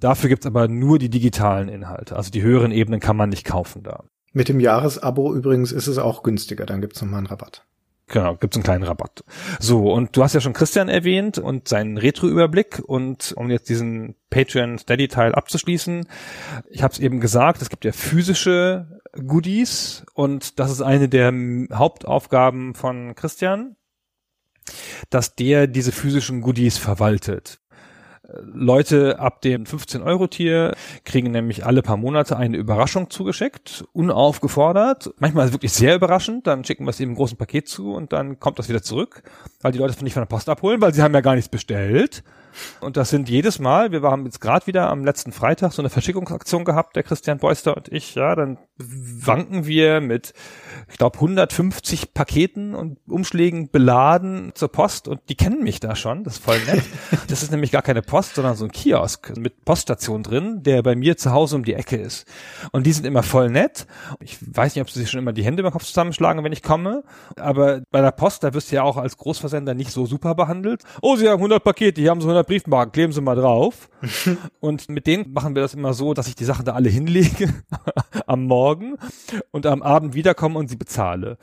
[0.00, 2.16] Dafür gibt's aber nur die digitalen Inhalte.
[2.16, 4.04] Also die höheren Ebenen kann man nicht kaufen da.
[4.32, 7.64] Mit dem Jahresabo übrigens ist es auch günstiger, dann gibt's nochmal einen Rabatt.
[8.08, 9.24] Genau, gibt's einen kleinen Rabatt.
[9.58, 14.14] So, und du hast ja schon Christian erwähnt und seinen Retro-Überblick und um jetzt diesen
[14.30, 16.06] Patreon-Steady-Teil abzuschließen,
[16.70, 18.95] ich habe es eben gesagt, es gibt ja physische
[19.26, 21.32] Goodies und das ist eine der
[21.72, 23.76] Hauptaufgaben von Christian,
[25.10, 27.60] dass der diese physischen Goodies verwaltet.
[28.42, 30.74] Leute ab dem 15-Euro-Tier
[31.04, 35.14] kriegen nämlich alle paar Monate eine Überraschung zugeschickt, unaufgefordert.
[35.18, 36.46] Manchmal wirklich sehr überraschend.
[36.46, 39.22] Dann schicken wir es eben im großen Paket zu und dann kommt das wieder zurück,
[39.60, 41.48] weil die Leute es nicht von der Post abholen, weil sie haben ja gar nichts
[41.48, 42.24] bestellt.
[42.80, 45.90] Und das sind jedes Mal, wir haben jetzt gerade wieder am letzten Freitag so eine
[45.90, 50.34] Verschickungsaktion gehabt, der Christian Beuster und ich, ja, dann wanken wir mit,
[50.90, 56.24] ich glaube, 150 Paketen und Umschlägen beladen zur Post und die kennen mich da schon,
[56.24, 56.82] das ist voll nett.
[57.28, 60.94] Das ist nämlich gar keine Post, sondern so ein Kiosk mit Poststation drin, der bei
[60.94, 62.26] mir zu Hause um die Ecke ist.
[62.72, 63.86] Und die sind immer voll nett.
[64.20, 66.52] Ich weiß nicht, ob sie sich schon immer die Hände über den Kopf zusammenschlagen, wenn
[66.52, 67.02] ich komme,
[67.36, 70.82] aber bei der Post, da wirst du ja auch als Großversender nicht so super behandelt.
[71.02, 73.88] Oh, sie haben 100 Pakete, hier haben sie 100 Briefmarken, kleben sie mal drauf.
[74.60, 77.52] und mit denen machen wir das immer so, dass ich die Sachen da alle hinlege
[78.26, 78.96] am Morgen
[79.50, 81.38] und am Abend wiederkomme und sie bezahle.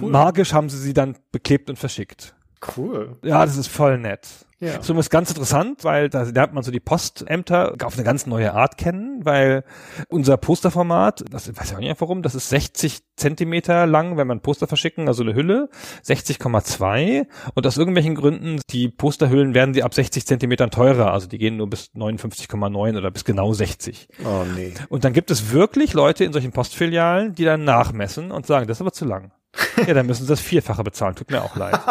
[0.00, 0.10] Cool.
[0.10, 2.34] Magisch haben sie sie dann beklebt und verschickt.
[2.76, 3.16] Cool.
[3.22, 4.46] Ja, das ist voll nett.
[4.64, 4.82] Ja.
[4.82, 8.54] So ist ganz interessant, weil da lernt man so die Postämter auf eine ganz neue
[8.54, 9.64] Art kennen, weil
[10.08, 14.40] unser Posterformat, das weiß ich auch nicht warum, das ist 60 Zentimeter lang, wenn man
[14.40, 15.68] Poster verschicken, also eine Hülle,
[16.04, 21.38] 60,2 und aus irgendwelchen Gründen, die Posterhüllen werden die ab 60 Zentimetern teurer, also die
[21.38, 24.08] gehen nur bis 59,9 oder bis genau 60.
[24.24, 24.72] Oh nee.
[24.88, 28.78] Und dann gibt es wirklich Leute in solchen Postfilialen, die dann nachmessen und sagen, das
[28.78, 29.32] ist aber zu lang.
[29.86, 31.78] ja, dann müssen sie das Vierfache bezahlen, tut mir auch leid.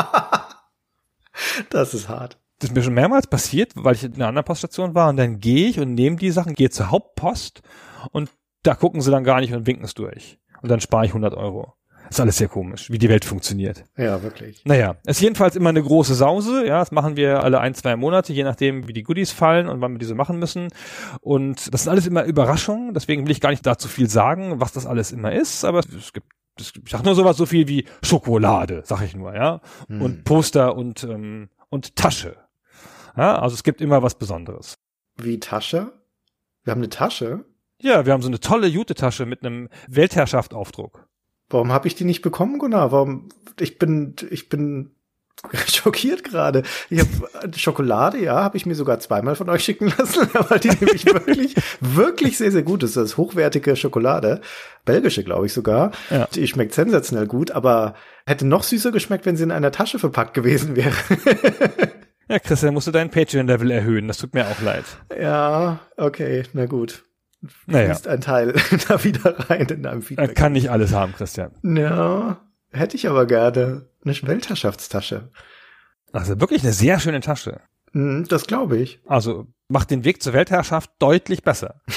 [1.70, 2.38] Das ist hart.
[2.60, 5.40] Das ist mir schon mehrmals passiert, weil ich in einer anderen Poststation war und dann
[5.40, 7.62] gehe ich und nehme die Sachen, gehe zur Hauptpost
[8.12, 8.30] und
[8.64, 10.40] da gucken sie dann gar nicht und winken es durch.
[10.62, 11.74] Und dann spare ich 100 Euro.
[12.08, 13.86] Das ist alles sehr komisch, wie die Welt funktioniert.
[13.98, 14.64] Ja, wirklich.
[14.66, 16.66] Naja, es ist jedenfalls immer eine große Sause.
[16.66, 19.82] Ja, das machen wir alle ein, zwei Monate, je nachdem, wie die Goodies fallen und
[19.82, 20.68] wann wir diese machen müssen.
[21.22, 22.94] Und das sind alles immer Überraschungen.
[22.94, 25.66] Deswegen will ich gar nicht dazu viel sagen, was das alles immer ist.
[25.66, 26.28] Aber es gibt
[26.60, 29.62] ich sag nur sowas so viel wie Schokolade, sag ich nur, ja.
[29.88, 30.02] Hm.
[30.02, 32.36] Und Poster und, ähm, und Tasche.
[33.16, 34.76] Ja, also es gibt immer was Besonderes.
[35.18, 35.92] Wie Tasche?
[36.64, 37.46] Wir haben eine Tasche?
[37.82, 41.08] Ja, wir haben so eine tolle Jute-Tasche mit einem Weltherrschaft-Aufdruck.
[41.50, 42.92] Warum habe ich die nicht bekommen, Gunnar?
[42.92, 43.30] Warum?
[43.60, 44.96] Ich bin, ich bin
[45.68, 46.64] schockiert gerade.
[46.90, 50.70] Ich habe Schokolade, ja, habe ich mir sogar zweimal von euch schicken lassen, weil die
[50.70, 52.96] nämlich wirklich, wirklich sehr, sehr gut ist.
[52.96, 54.42] Das ist hochwertige Schokolade,
[54.86, 55.92] belgische, glaube ich sogar.
[56.10, 56.28] Ja.
[56.34, 57.96] Die schmeckt sensationell gut, aber
[58.26, 60.96] hätte noch süßer geschmeckt, wenn sie in einer Tasche verpackt gewesen wäre.
[62.34, 64.08] Ja, Christian, musst du deinen Patreon-Level erhöhen.
[64.08, 64.86] Das tut mir auch leid.
[65.20, 67.06] ja, okay, na gut.
[67.68, 68.54] Naja, Ist ein Teil
[68.88, 70.34] da wieder rein in deinem man Feedback.
[70.36, 71.52] kann nicht alles haben, Christian.
[71.62, 72.42] Ja,
[72.72, 73.88] hätte ich aber gerne.
[74.04, 75.30] Eine Weltherrschaftstasche.
[76.12, 77.62] Also wirklich eine sehr schöne Tasche.
[77.92, 79.00] Hm, das glaube ich.
[79.06, 81.82] Also macht den Weg zur Weltherrschaft deutlich besser.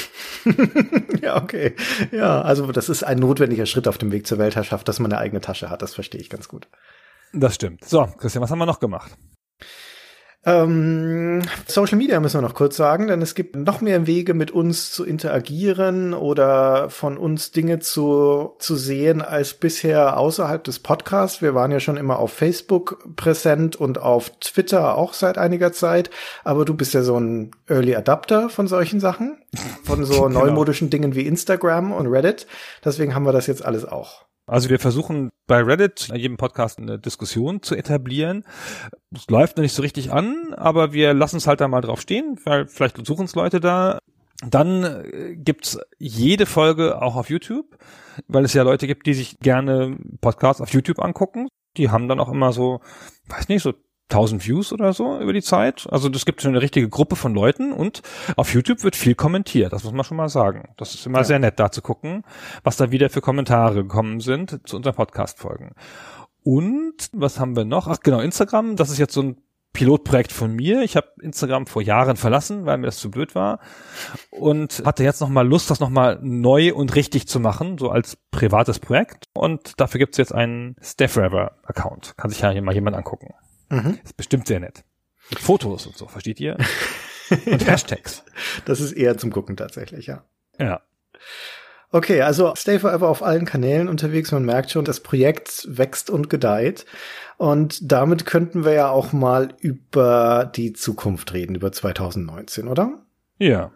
[1.23, 1.75] Ja, okay.
[2.13, 5.21] Ja, also das ist ein notwendiger Schritt auf dem Weg zur Weltherrschaft, dass man eine
[5.21, 5.83] eigene Tasche hat.
[5.83, 6.69] Das verstehe ich ganz gut.
[7.33, 7.85] Das stimmt.
[7.85, 9.11] So, Christian, was haben wir noch gemacht?
[10.49, 14.53] Ähm, Social Media müssen wir noch kurz sagen, denn es gibt noch mehr Wege, mit
[14.53, 21.43] uns zu interagieren oder von uns Dinge zu, zu sehen als bisher außerhalb des Podcasts.
[21.43, 26.11] Wir waren ja schon immer auf Facebook präsent und auf Twitter auch seit einiger Zeit,
[26.45, 29.39] aber du bist ja so ein Early Adapter von solchen Sachen,
[29.83, 30.45] von so Genau.
[30.45, 32.47] neumodischen Dingen wie Instagram und Reddit.
[32.85, 34.27] Deswegen haben wir das jetzt alles auch.
[34.47, 38.45] Also wir versuchen bei Reddit in jedem Podcast eine Diskussion zu etablieren.
[39.13, 42.01] Es läuft noch nicht so richtig an, aber wir lassen es halt da mal drauf
[42.01, 43.99] stehen, weil vielleicht suchen es Leute da.
[44.49, 47.77] Dann äh, gibt's jede Folge auch auf YouTube,
[48.29, 51.49] weil es ja Leute gibt, die sich gerne Podcasts auf YouTube angucken.
[51.77, 52.81] Die haben dann auch immer so,
[53.29, 53.75] weiß nicht, so
[54.11, 55.87] 1000 Views oder so über die Zeit.
[55.91, 58.03] Also das gibt schon eine richtige Gruppe von Leuten und
[58.37, 60.69] auf YouTube wird viel kommentiert, das muss man schon mal sagen.
[60.77, 61.25] Das ist immer Ja.
[61.25, 62.23] sehr nett da zu gucken,
[62.63, 65.73] was da wieder für Kommentare gekommen sind zu unseren Podcast-Folgen.
[66.43, 67.89] Und was haben wir noch?
[67.89, 69.37] Ach genau, Instagram, das ist jetzt so ein
[69.73, 70.81] Pilotprojekt von mir.
[70.83, 73.59] Ich habe Instagram vor Jahren verlassen, weil mir das zu blöd war
[74.31, 77.91] und hatte jetzt noch mal Lust, das noch mal neu und richtig zu machen, so
[77.91, 79.27] als privates Projekt.
[79.35, 82.15] Und dafür gibt's jetzt einen Steph Forever Account.
[82.17, 83.35] Kann sich ja hier mal jemand angucken.
[83.69, 83.99] Mhm.
[84.05, 84.85] Ist bestimmt sehr nett.
[85.31, 86.57] Mit Fotos und so, versteht ihr?
[87.47, 88.23] Und Hashtags.
[88.67, 90.25] Das ist eher zum Gucken tatsächlich, ja.
[90.61, 90.83] Ja.
[91.91, 94.33] Okay, also Stay Forever auf allen Kanälen unterwegs.
[94.33, 96.85] Man merkt schon, das Projekt wächst und gedeiht.
[97.37, 103.03] Und damit könnten wir ja auch mal über die Zukunft reden, über 2019, oder?
[103.39, 103.73] Ja.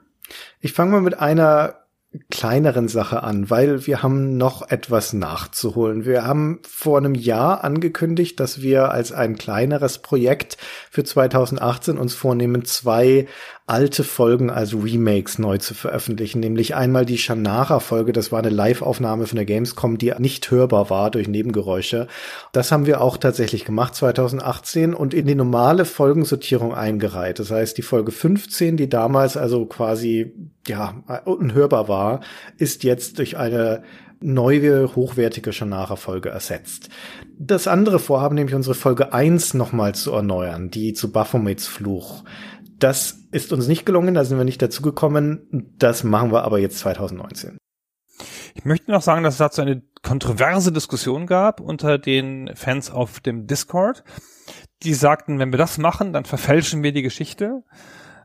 [0.61, 1.80] Ich fange mal mit einer
[2.29, 6.05] kleineren Sache an, weil wir haben noch etwas nachzuholen.
[6.05, 10.57] Wir haben vor einem Jahr angekündigt, dass wir als ein kleineres Projekt
[10.91, 13.29] für 2018 uns vornehmen, zwei
[13.71, 19.29] alte Folgen als Remakes neu zu veröffentlichen, nämlich einmal die Shannara-Folge, das war eine Live-Aufnahme
[19.29, 22.09] von der Gamescom, die nicht hörbar war durch Nebengeräusche.
[22.53, 27.39] Das haben wir auch tatsächlich gemacht 2018 und in die normale Folgensortierung eingereiht.
[27.39, 30.33] Das heißt, die Folge 15, die damals also quasi
[30.67, 32.21] ja unhörbar war,
[32.59, 33.85] ist jetzt durch eine
[34.21, 36.89] neue, hochwertige Shannara-Folge ersetzt.
[37.39, 42.25] Das andere Vorhaben, nämlich unsere Folge 1 nochmal zu erneuern, die zu Baphomets Fluch.
[42.81, 45.71] Das ist uns nicht gelungen, da sind wir nicht dazu gekommen.
[45.79, 47.59] Das machen wir aber jetzt 2019.
[48.55, 53.21] Ich möchte noch sagen, dass es dazu eine kontroverse Diskussion gab unter den Fans auf
[53.21, 54.03] dem Discord.
[54.83, 57.63] Die sagten, wenn wir das machen, dann verfälschen wir die Geschichte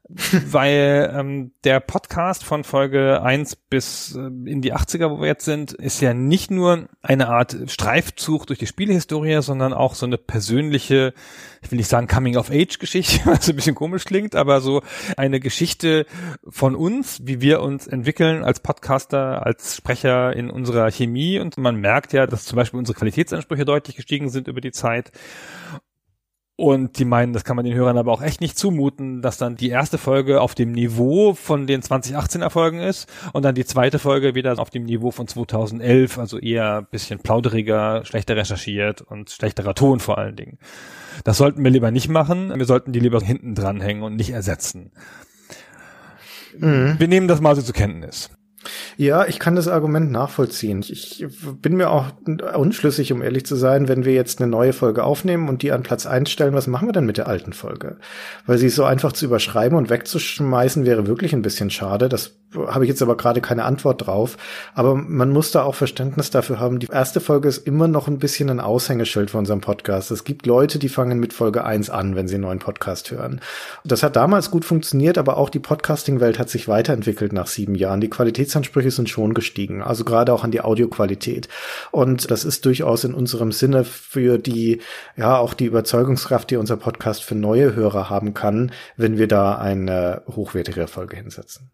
[0.51, 5.45] weil ähm, der Podcast von Folge 1 bis äh, in die 80er, wo wir jetzt
[5.45, 10.20] sind, ist ja nicht nur eine Art Streifzug durch die Spielehistorie, sondern auch so eine
[10.20, 11.16] persönliche,
[11.64, 14.84] ich will nicht sagen Coming-of-Age-Geschichte, was ein bisschen komisch klingt, aber so
[15.18, 16.06] eine Geschichte
[16.47, 21.39] von uns, wie wir uns entwickeln als Podcaster, als Sprecher in unserer Chemie.
[21.39, 25.12] Und man merkt ja, dass zum Beispiel unsere Qualitätsansprüche deutlich gestiegen sind über die Zeit
[26.58, 29.58] und die meinen, das kann man den Hörern aber auch echt nicht zumuten, dass dann
[29.58, 33.99] die erste Folge auf dem Niveau von den 2018 Erfolgen ist und dann die zweite
[33.99, 39.76] Folge wieder auf dem Niveau von 2011, also eher bisschen plauderiger, schlechter recherchiert und schlechterer
[39.76, 40.58] Ton vor allen Dingen.
[41.26, 42.53] Das sollten wir lieber nicht machen.
[42.56, 44.91] Wir sollten die lieber hinten dranhängen und nicht ersetzen.
[46.58, 46.95] Mhm.
[46.97, 48.30] Wir nehmen das mal so zur Kenntnis.
[48.97, 50.84] Ja, ich kann das Argument nachvollziehen.
[50.88, 51.26] Ich
[51.61, 52.05] bin mir auch
[52.55, 55.84] unschlüssig, um ehrlich zu sein, wenn wir jetzt eine neue Folge aufnehmen und die an
[55.84, 57.97] Platz eins stellen, was machen wir denn mit der alten Folge?
[58.45, 62.09] Weil sie so einfach zu überschreiben und wegzuschmeißen wäre wirklich ein bisschen schade.
[62.09, 62.38] Das
[62.68, 64.38] habe ich jetzt aber gerade keine Antwort drauf.
[64.74, 66.80] Aber man muss da auch Verständnis dafür haben.
[66.80, 70.11] Die erste Folge ist immer noch ein bisschen ein Aushängeschild für unseren Podcast.
[70.11, 73.41] Es gibt Leute, die fangen mit Folge eins an, wenn sie einen neuen Podcast hören.
[73.84, 78.01] Das hat damals gut funktioniert, aber auch die Podcasting-Welt hat sich weiterentwickelt nach sieben Jahren.
[78.01, 78.09] Die
[78.56, 81.49] Qualitätsansprüche sind schon gestiegen, also gerade auch an die Audioqualität.
[81.91, 84.82] Und das ist durchaus in unserem Sinne für die,
[85.18, 89.58] ja, auch die Überzeugungskraft, die unser Podcast für neue Hörer haben kann, wenn wir da
[89.58, 91.72] eine hochwertige Folge hinsetzen.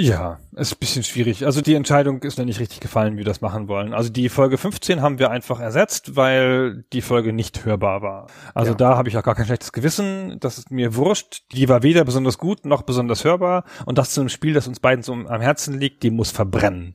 [0.00, 1.44] Ja, ist ein bisschen schwierig.
[1.44, 3.92] Also die Entscheidung ist noch nicht richtig gefallen, wie wir das machen wollen.
[3.92, 8.28] Also die Folge 15 haben wir einfach ersetzt, weil die Folge nicht hörbar war.
[8.54, 8.76] Also ja.
[8.76, 10.38] da habe ich auch gar kein schlechtes Gewissen.
[10.38, 11.42] Das ist mir wurscht.
[11.50, 13.64] Die war weder besonders gut noch besonders hörbar.
[13.86, 16.94] Und das zu einem Spiel, das uns beiden so am Herzen liegt, die muss verbrennen.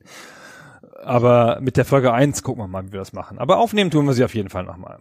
[1.02, 3.38] Aber mit der Folge 1 gucken wir mal, wie wir das machen.
[3.38, 5.00] Aber aufnehmen tun wir sie auf jeden Fall nochmal.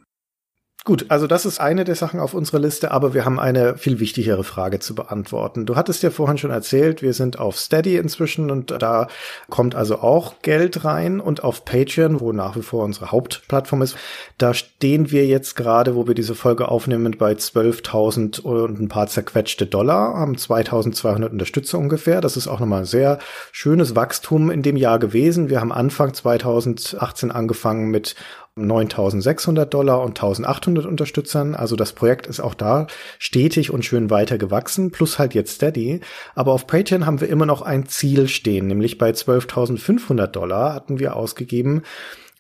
[0.86, 4.02] Gut, also das ist eine der Sachen auf unserer Liste, aber wir haben eine viel
[4.02, 5.66] wichtigere Frage zu beantworten.
[5.66, 9.08] Du hattest ja vorhin schon erzählt, wir sind auf Steady inzwischen und da
[9.50, 13.96] kommt also auch Geld rein und auf Patreon, wo nach wie vor unsere Hauptplattform ist,
[14.38, 19.08] da stehen wir jetzt gerade, wo wir diese Folge aufnehmen, bei 12.000 und ein paar
[19.08, 22.20] zerquetschte Dollar, haben 2.200 Unterstützer ungefähr.
[22.20, 23.20] Das ist auch nochmal ein sehr
[23.54, 25.50] schönes Wachstum in dem Jahr gewesen.
[25.50, 28.16] Wir haben Anfang 2018 angefangen mit
[28.58, 31.56] 9.600 Dollar und 1.800 Unterstützern.
[31.56, 32.88] Also das Projekt ist auch da
[33.18, 36.02] stetig und schön weiter gewachsen, plus halt jetzt Steady.
[36.36, 41.00] Aber auf Patreon haben wir immer noch ein Ziel stehen, nämlich bei 12.500 Dollar hatten
[41.00, 41.84] wir ausgegeben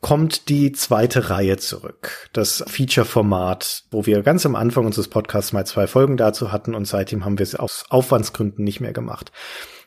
[0.04, 2.30] kommt die zweite Reihe zurück.
[2.34, 6.86] Das Feature-Format, wo wir ganz am Anfang unseres Podcasts mal zwei Folgen dazu hatten und
[6.86, 9.32] seitdem haben wir es aus Aufwandsgründen nicht mehr gemacht.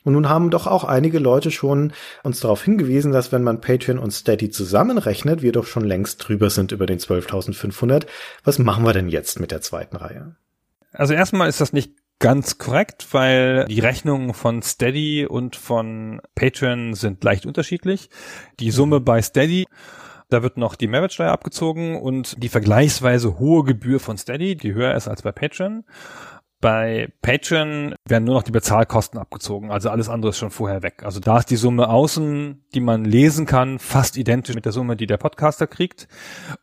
[0.07, 1.93] Und nun haben doch auch einige Leute schon
[2.23, 6.49] uns darauf hingewiesen, dass wenn man Patreon und Steady zusammenrechnet, wir doch schon längst drüber
[6.49, 8.07] sind über den 12.500.
[8.45, 10.37] Was machen wir denn jetzt mit der zweiten Reihe?
[10.93, 16.95] Also erstmal ist das nicht ganz korrekt, weil die Rechnungen von Steady und von Patreon
[16.95, 18.09] sind leicht unterschiedlich.
[18.61, 19.67] Die Summe bei Steady
[20.29, 24.95] da wird noch die Mehrwertsteuer abgezogen und die vergleichsweise hohe Gebühr von Steady, die höher
[24.95, 25.85] ist als bei Patreon.
[26.61, 31.03] Bei Patreon werden nur noch die Bezahlkosten abgezogen, also alles andere ist schon vorher weg.
[31.05, 34.97] Also da ist die Summe außen, die man lesen kann, fast identisch mit der Summe,
[34.97, 36.09] die der Podcaster kriegt.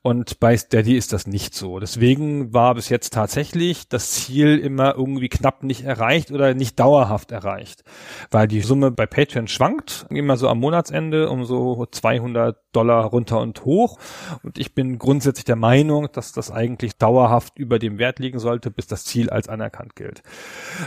[0.01, 1.79] Und bei Steady ist das nicht so.
[1.79, 7.31] Deswegen war bis jetzt tatsächlich das Ziel immer irgendwie knapp nicht erreicht oder nicht dauerhaft
[7.31, 7.83] erreicht,
[8.31, 13.39] weil die Summe bei Patreon schwankt, immer so am Monatsende um so 200 Dollar runter
[13.39, 13.97] und hoch.
[14.43, 18.71] Und ich bin grundsätzlich der Meinung, dass das eigentlich dauerhaft über dem Wert liegen sollte,
[18.71, 20.23] bis das Ziel als anerkannt gilt.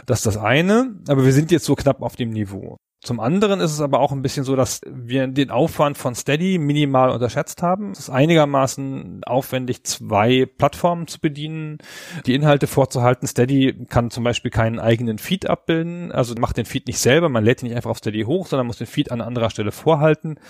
[0.06, 2.76] Das ist das eine, aber wir sind jetzt so knapp auf dem Niveau.
[3.06, 6.58] Zum anderen ist es aber auch ein bisschen so, dass wir den Aufwand von Steady
[6.58, 7.92] minimal unterschätzt haben.
[7.92, 11.78] Es ist einigermaßen aufwendig, zwei Plattformen zu bedienen,
[12.26, 13.28] die Inhalte vorzuhalten.
[13.28, 17.44] Steady kann zum Beispiel keinen eigenen Feed abbilden, also macht den Feed nicht selber, man
[17.44, 20.40] lädt ihn nicht einfach auf Steady hoch, sondern muss den Feed an anderer Stelle vorhalten,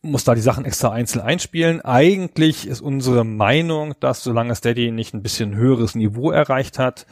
[0.00, 1.82] muss da die Sachen extra einzeln einspielen.
[1.82, 7.04] Eigentlich ist unsere Meinung, dass solange Steady nicht ein bisschen höheres Niveau erreicht hat,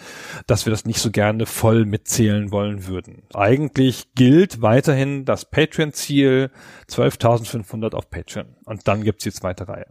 [0.47, 3.25] dass wir das nicht so gerne voll mitzählen wollen würden.
[3.35, 6.51] Eigentlich gilt weiterhin das Patreon-Ziel
[6.89, 8.55] 12.500 auf Patreon.
[8.67, 9.87] Und dann gibt's die zweite Reihe.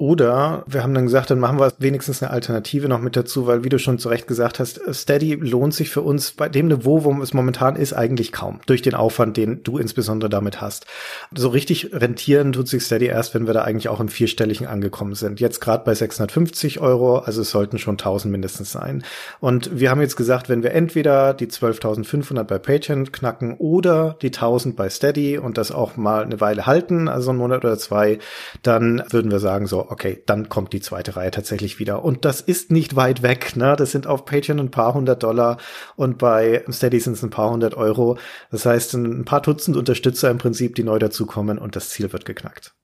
[0.00, 3.64] Oder wir haben dann gesagt, dann machen wir wenigstens eine Alternative noch mit dazu, weil
[3.64, 7.04] wie du schon zu Recht gesagt hast, Steady lohnt sich für uns bei dem Niveau,
[7.04, 8.60] wo es momentan ist, eigentlich kaum.
[8.64, 10.86] Durch den Aufwand, den du insbesondere damit hast.
[11.34, 15.14] So richtig rentieren tut sich Steady erst, wenn wir da eigentlich auch im Vierstelligen angekommen
[15.14, 15.38] sind.
[15.38, 19.04] Jetzt gerade bei 650 Euro, also es sollten schon 1000 mindestens sein.
[19.38, 24.28] Und wir haben jetzt gesagt, wenn wir entweder die 12.500 bei Patreon knacken oder die
[24.28, 28.18] 1000 bei Steady und das auch mal eine Weile halten, also einen Monat oder zwei,
[28.62, 32.04] dann würden wir sagen so, okay, dann kommt die zweite Reihe tatsächlich wieder.
[32.04, 33.74] Und das ist nicht weit weg, ne?
[33.76, 35.58] Das sind auf Patreon ein paar hundert Dollar
[35.96, 38.18] und bei Steady sind es ein paar hundert Euro.
[38.50, 42.24] Das heißt, ein paar Dutzend Unterstützer im Prinzip, die neu dazukommen und das Ziel wird
[42.24, 42.74] geknackt.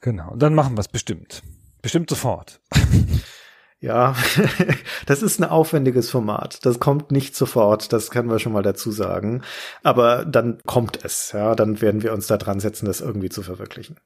[0.00, 1.42] Genau, und dann machen wir es bestimmt.
[1.82, 2.60] Bestimmt sofort.
[3.82, 4.14] Ja,
[5.06, 6.66] das ist ein aufwendiges Format.
[6.66, 9.42] Das kommt nicht sofort, das können wir schon mal dazu sagen.
[9.82, 13.42] Aber dann kommt es, ja, dann werden wir uns da dran setzen, das irgendwie zu
[13.42, 13.96] verwirklichen.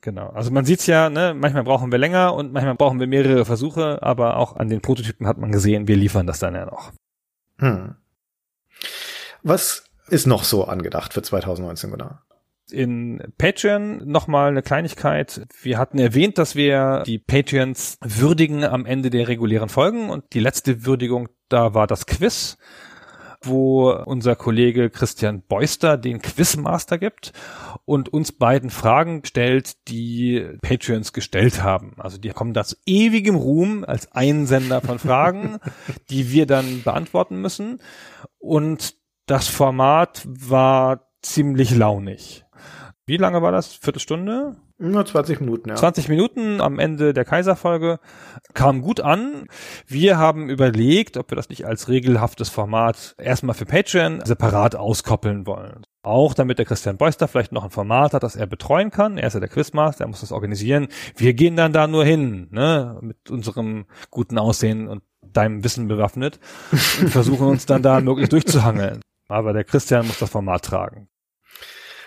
[0.00, 0.28] Genau.
[0.28, 4.02] Also man sieht's ja, ne, manchmal brauchen wir länger und manchmal brauchen wir mehrere Versuche,
[4.02, 6.92] aber auch an den Prototypen hat man gesehen, wir liefern das dann ja noch.
[7.58, 7.96] Hm.
[9.42, 12.10] Was ist noch so angedacht für 2019, genau?
[12.70, 15.46] in Patreon nochmal eine Kleinigkeit.
[15.62, 20.40] Wir hatten erwähnt, dass wir die Patreons würdigen am Ende der regulären Folgen und die
[20.40, 22.58] letzte Würdigung, da war das Quiz
[23.42, 27.32] wo unser Kollege Christian Beuster den Quizmaster gibt
[27.84, 31.94] und uns beiden Fragen stellt, die Patreons gestellt haben.
[31.98, 35.58] Also die kommen da zu ewigem Ruhm als Einsender von Fragen,
[36.10, 37.80] die wir dann beantworten müssen.
[38.38, 38.94] Und
[39.26, 42.44] das Format war ziemlich launig.
[43.08, 43.72] Wie lange war das?
[43.72, 44.56] Viertelstunde?
[44.76, 45.76] Nur 20 Minuten, ja.
[45.76, 48.00] 20 Minuten am Ende der Kaiserfolge
[48.52, 49.46] kam gut an.
[49.86, 55.46] Wir haben überlegt, ob wir das nicht als regelhaftes Format erstmal für Patreon separat auskoppeln
[55.46, 55.86] wollen.
[56.02, 59.16] Auch damit der Christian Beuster vielleicht noch ein Format hat, das er betreuen kann.
[59.16, 60.88] Er ist ja der Quizmaster, er muss das organisieren.
[61.16, 66.40] Wir gehen dann da nur hin, ne, mit unserem guten Aussehen und deinem Wissen bewaffnet
[67.00, 69.00] und versuchen uns dann da möglichst durchzuhangeln.
[69.28, 71.08] Aber der Christian muss das Format tragen.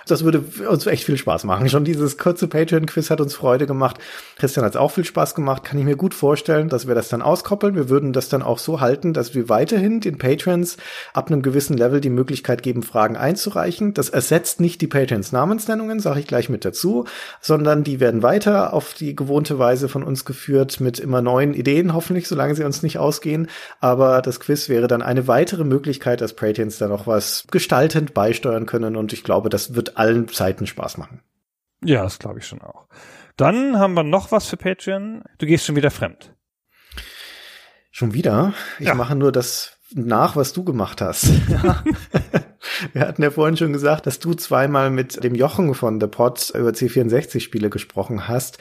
[0.07, 1.69] Das würde uns echt viel Spaß machen.
[1.69, 3.97] Schon dieses kurze Patreon-Quiz hat uns Freude gemacht.
[4.37, 5.63] Christian hat es auch viel Spaß gemacht.
[5.63, 7.75] Kann ich mir gut vorstellen, dass wir das dann auskoppeln.
[7.75, 10.77] Wir würden das dann auch so halten, dass wir weiterhin den Patrons
[11.13, 13.93] ab einem gewissen Level die Möglichkeit geben, Fragen einzureichen.
[13.93, 17.05] Das ersetzt nicht die Patrons Namensnennungen, sage ich gleich mit dazu,
[17.39, 21.93] sondern die werden weiter auf die gewohnte Weise von uns geführt mit immer neuen Ideen,
[21.93, 23.47] hoffentlich, solange sie uns nicht ausgehen.
[23.79, 28.65] Aber das Quiz wäre dann eine weitere Möglichkeit, dass Patrons da noch was gestaltend beisteuern
[28.65, 28.95] können.
[28.95, 31.21] Und ich glaube, das wird allen Zeiten Spaß machen.
[31.83, 32.87] Ja, das glaube ich schon auch.
[33.37, 35.23] Dann haben wir noch was für Patreon.
[35.37, 36.35] Du gehst schon wieder fremd.
[37.91, 38.53] Schon wieder?
[38.79, 38.93] Ich ja.
[38.93, 41.27] mache nur das nach, was du gemacht hast.
[42.93, 46.51] Wir hatten ja vorhin schon gesagt, dass du zweimal mit dem Jochen von The Pod
[46.55, 48.59] über C64-Spiele gesprochen hast.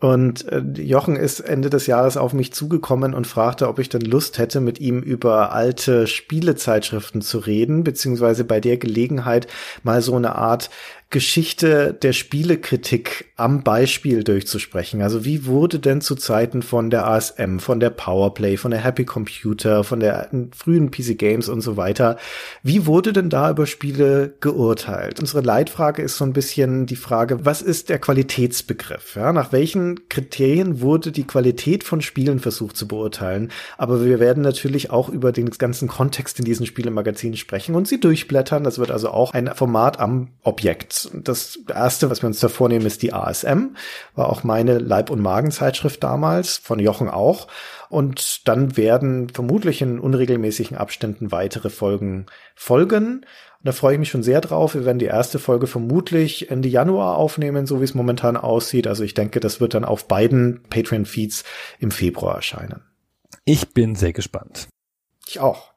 [0.00, 4.02] Und äh, Jochen ist Ende des Jahres auf mich zugekommen und fragte, ob ich denn
[4.02, 9.48] Lust hätte, mit ihm über alte Spielezeitschriften zu reden, beziehungsweise bei der Gelegenheit
[9.82, 10.70] mal so eine Art
[11.10, 15.00] Geschichte der Spielekritik am Beispiel durchzusprechen.
[15.00, 19.06] Also wie wurde denn zu Zeiten von der ASM, von der Powerplay, von der Happy
[19.06, 22.18] Computer, von der frühen PC Games und so weiter,
[22.62, 25.18] wie wurde denn da über Spiele geurteilt?
[25.18, 29.16] Unsere Leitfrage ist so ein bisschen die Frage, was ist der Qualitätsbegriff?
[29.16, 33.50] Ja, nach welchen Kriterien wurde die Qualität von Spielen versucht zu beurteilen?
[33.78, 37.98] Aber wir werden natürlich auch über den ganzen Kontext in diesen Spielemagazinen sprechen und sie
[37.98, 38.62] durchblättern.
[38.62, 42.86] Das wird also auch ein Format am Objekt das erste, was wir uns da vornehmen,
[42.86, 43.76] ist die ASM.
[44.14, 47.48] War auch meine Leib- und Magenzeitschrift damals, von Jochen auch.
[47.88, 53.24] Und dann werden vermutlich in unregelmäßigen Abständen weitere Folgen folgen.
[53.60, 54.74] Und da freue ich mich schon sehr drauf.
[54.74, 58.86] Wir werden die erste Folge vermutlich Ende Januar aufnehmen, so wie es momentan aussieht.
[58.86, 61.44] Also ich denke, das wird dann auf beiden Patreon-Feeds
[61.80, 62.82] im Februar erscheinen.
[63.44, 64.68] Ich bin sehr gespannt.
[65.26, 65.72] Ich auch.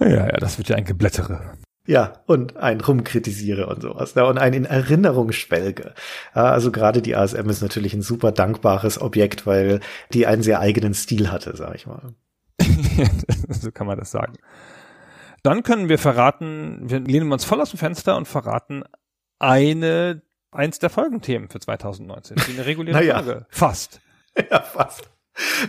[0.00, 1.52] Ja, ja, das wird ja ein Geblättere.
[1.88, 4.12] Ja, und ein rumkritisiere und sowas.
[4.14, 5.94] Ja, und ein in Erinnerung schwelge.
[6.34, 9.80] Ja, also gerade die ASM ist natürlich ein super dankbares Objekt, weil
[10.12, 12.14] die einen sehr eigenen Stil hatte, sag ich mal.
[13.48, 14.34] so kann man das sagen.
[15.42, 18.84] dann können wir verraten, wir lehnen uns voll aus dem Fenster und verraten
[19.38, 20.20] eine,
[20.50, 22.36] eins der Folgenthemen für 2019.
[22.48, 23.22] Die eine reguläre Naja.
[23.22, 23.46] Folge.
[23.48, 24.00] Fast.
[24.50, 25.10] Ja, fast.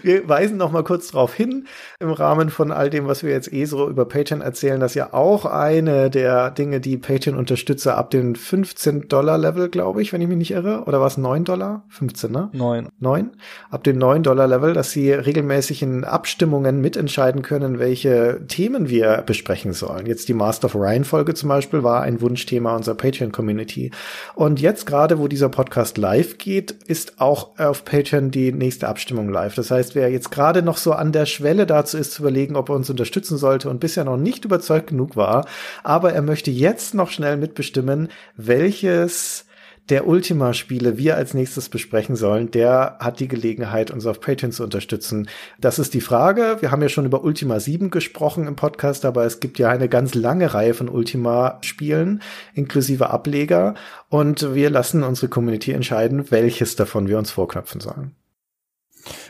[0.04, 1.68] Wir weisen noch mal kurz darauf hin,
[2.00, 5.14] im Rahmen von all dem, was wir jetzt eh so über Patreon erzählen, dass ja
[5.14, 10.52] auch eine der Dinge, die Patreon-Unterstützer ab den 15-Dollar-Level, glaube ich, wenn ich mich nicht
[10.52, 11.84] irre, oder war es 9 Dollar?
[11.90, 12.50] 15, ne?
[12.54, 12.90] Neun.
[13.00, 13.32] 9,
[13.70, 19.24] ab dem 9 Dollar Level, dass sie regelmäßig in Abstimmungen mitentscheiden können, welche Themen wir
[19.26, 20.06] besprechen sollen.
[20.06, 23.92] Jetzt die Master of Ryan Folge zum Beispiel war ein Wunschthema unserer Patreon Community.
[24.36, 29.30] Und jetzt gerade, wo dieser Podcast live geht, ist auch auf Patreon die nächste Abstimmung
[29.30, 29.56] live.
[29.60, 32.70] Das heißt, wer jetzt gerade noch so an der Schwelle dazu ist, zu überlegen, ob
[32.70, 35.46] er uns unterstützen sollte und bisher noch nicht überzeugt genug war,
[35.84, 38.08] aber er möchte jetzt noch schnell mitbestimmen,
[38.38, 39.46] welches
[39.90, 44.64] der Ultima-Spiele wir als nächstes besprechen sollen, der hat die Gelegenheit, uns auf Patreon zu
[44.64, 45.28] unterstützen.
[45.60, 46.58] Das ist die Frage.
[46.62, 49.90] Wir haben ja schon über Ultima 7 gesprochen im Podcast, aber es gibt ja eine
[49.90, 52.22] ganz lange Reihe von Ultima-Spielen,
[52.54, 53.76] inklusive Ableger.
[54.08, 58.16] Und wir lassen unsere Community entscheiden, welches davon wir uns vorknöpfen sollen.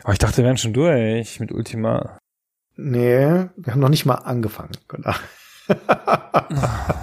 [0.02, 2.18] Aber ich dachte, wir wären schon durch mit Ultima.
[2.76, 4.72] Nee, wir haben noch nicht mal angefangen.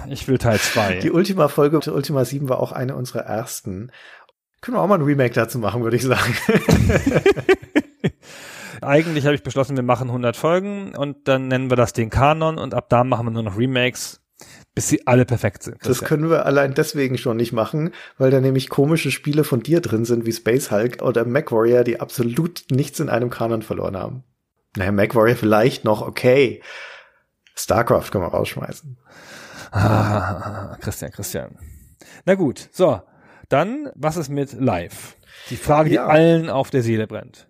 [0.08, 0.98] Ich will Teil zwei.
[0.98, 3.90] Die Ultima-Folge Ultima 7 war auch eine unserer ersten.
[4.60, 6.36] Können wir auch mal ein Remake dazu machen, würde ich sagen.
[8.82, 12.58] Eigentlich habe ich beschlossen, wir machen 100 Folgen und dann nennen wir das den Kanon
[12.58, 14.20] und ab da machen wir nur noch Remakes,
[14.74, 15.78] bis sie alle perfekt sind.
[15.84, 19.80] Das können wir allein deswegen schon nicht machen, weil da nämlich komische Spiele von dir
[19.80, 24.22] drin sind, wie Space Hulk oder MacWarrior, die absolut nichts in einem Kanon verloren haben.
[24.76, 26.62] Naja, MacWarrior vielleicht noch, okay.
[27.56, 28.96] StarCraft können wir rausschmeißen.
[29.72, 31.58] Ah, Christian, Christian.
[32.24, 33.02] Na gut, so.
[33.48, 35.16] Dann, was ist mit Live?
[35.50, 36.06] Die Frage, die Ja.
[36.06, 37.47] allen auf der Seele brennt.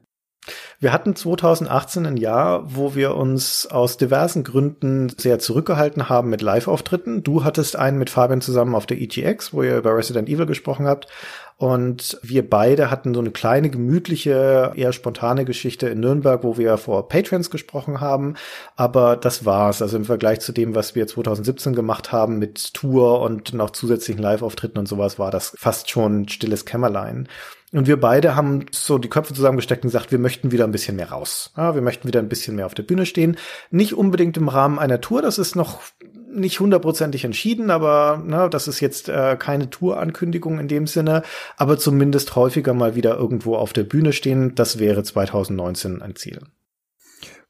[0.81, 6.43] Wir hatten 2018 ein Jahr, wo wir uns aus diversen Gründen sehr zurückgehalten haben mit
[6.43, 7.23] Live-Auftritten.
[7.23, 10.87] Du hattest einen mit Fabian zusammen auf der EGX, wo ihr über Resident Evil gesprochen
[10.87, 11.09] habt.
[11.59, 16.79] Und wir beide hatten so eine kleine, gemütliche, eher spontane Geschichte in Nürnberg, wo wir
[16.79, 18.35] vor Patrons gesprochen haben.
[18.77, 19.83] Aber das war's.
[19.83, 24.23] Also im Vergleich zu dem, was wir 2017 gemacht haben mit Tour und noch zusätzlichen
[24.23, 27.29] Live-Auftritten und sowas, war das fast schon stilles Kämmerlein.
[27.73, 30.97] Und wir beide haben so die Köpfe zusammengesteckt und gesagt, wir möchten wieder ein bisschen
[30.97, 31.53] mehr raus.
[31.57, 33.37] Ja, wir möchten wieder ein bisschen mehr auf der Bühne stehen.
[33.71, 35.81] Nicht unbedingt im Rahmen einer Tour, das ist noch
[36.31, 41.23] nicht hundertprozentig entschieden, aber na, das ist jetzt äh, keine Tour-Ankündigung in dem Sinne,
[41.57, 44.55] aber zumindest häufiger mal wieder irgendwo auf der Bühne stehen.
[44.55, 46.41] Das wäre 2019 ein Ziel.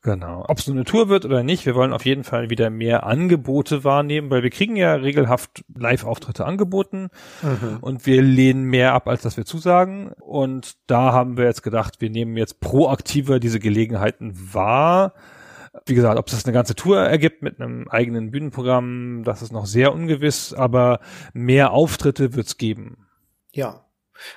[0.08, 0.42] Genau.
[0.48, 3.04] Ob es nur eine Tour wird oder nicht, wir wollen auf jeden Fall wieder mehr
[3.04, 7.10] Angebote wahrnehmen, weil wir kriegen ja regelhaft Live-Auftritte angeboten
[7.82, 10.12] und wir lehnen mehr ab, als dass wir zusagen.
[10.18, 15.12] Und da haben wir jetzt gedacht, wir nehmen jetzt proaktiver diese Gelegenheiten wahr.
[15.84, 19.52] Wie gesagt, ob es das eine ganze Tour ergibt mit einem eigenen Bühnenprogramm, das ist
[19.52, 21.00] noch sehr ungewiss, aber
[21.34, 23.06] mehr Auftritte wird's geben.
[23.52, 23.84] Ja.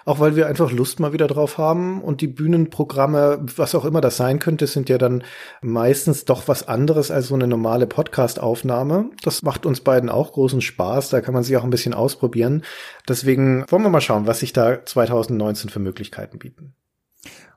[0.05, 4.01] Auch weil wir einfach Lust mal wieder drauf haben und die Bühnenprogramme, was auch immer
[4.01, 5.23] das sein könnte, sind ja dann
[5.61, 9.11] meistens doch was anderes als so eine normale Podcast-Aufnahme.
[9.23, 12.63] Das macht uns beiden auch großen Spaß, da kann man sich auch ein bisschen ausprobieren.
[13.07, 16.75] Deswegen wollen wir mal schauen, was sich da 2019 für Möglichkeiten bieten.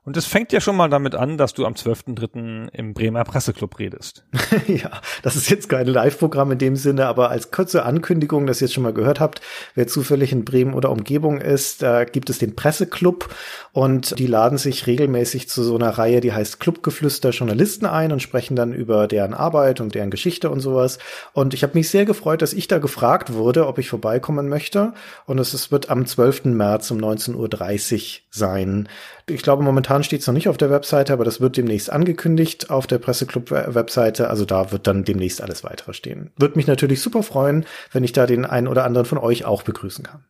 [0.05, 2.68] Und es fängt ja schon mal damit an, dass du am 12.3.
[2.72, 4.24] im Bremer Presseclub redest.
[4.66, 4.90] ja,
[5.22, 8.74] das ist jetzt kein Live-Programm in dem Sinne, aber als kurze Ankündigung, dass ihr jetzt
[8.74, 9.40] schon mal gehört habt,
[9.74, 13.34] wer zufällig in Bremen oder Umgebung ist, da gibt es den Presseclub
[13.72, 18.20] und die laden sich regelmäßig zu so einer Reihe, die heißt Clubgeflüster Journalisten ein und
[18.20, 20.98] sprechen dann über deren Arbeit und deren Geschichte und sowas.
[21.32, 24.92] Und ich habe mich sehr gefreut, dass ich da gefragt wurde, ob ich vorbeikommen möchte.
[25.24, 26.44] Und es wird am 12.
[26.44, 28.88] März um 19.30 Uhr sein.
[29.27, 32.68] Ich glaube, momentan steht es noch nicht auf der Webseite, aber das wird demnächst angekündigt
[32.70, 34.29] auf der Presseclub-Webseite.
[34.29, 36.31] Also da wird dann demnächst alles weitere stehen.
[36.37, 39.62] Würde mich natürlich super freuen, wenn ich da den einen oder anderen von euch auch
[39.62, 40.25] begrüßen kann.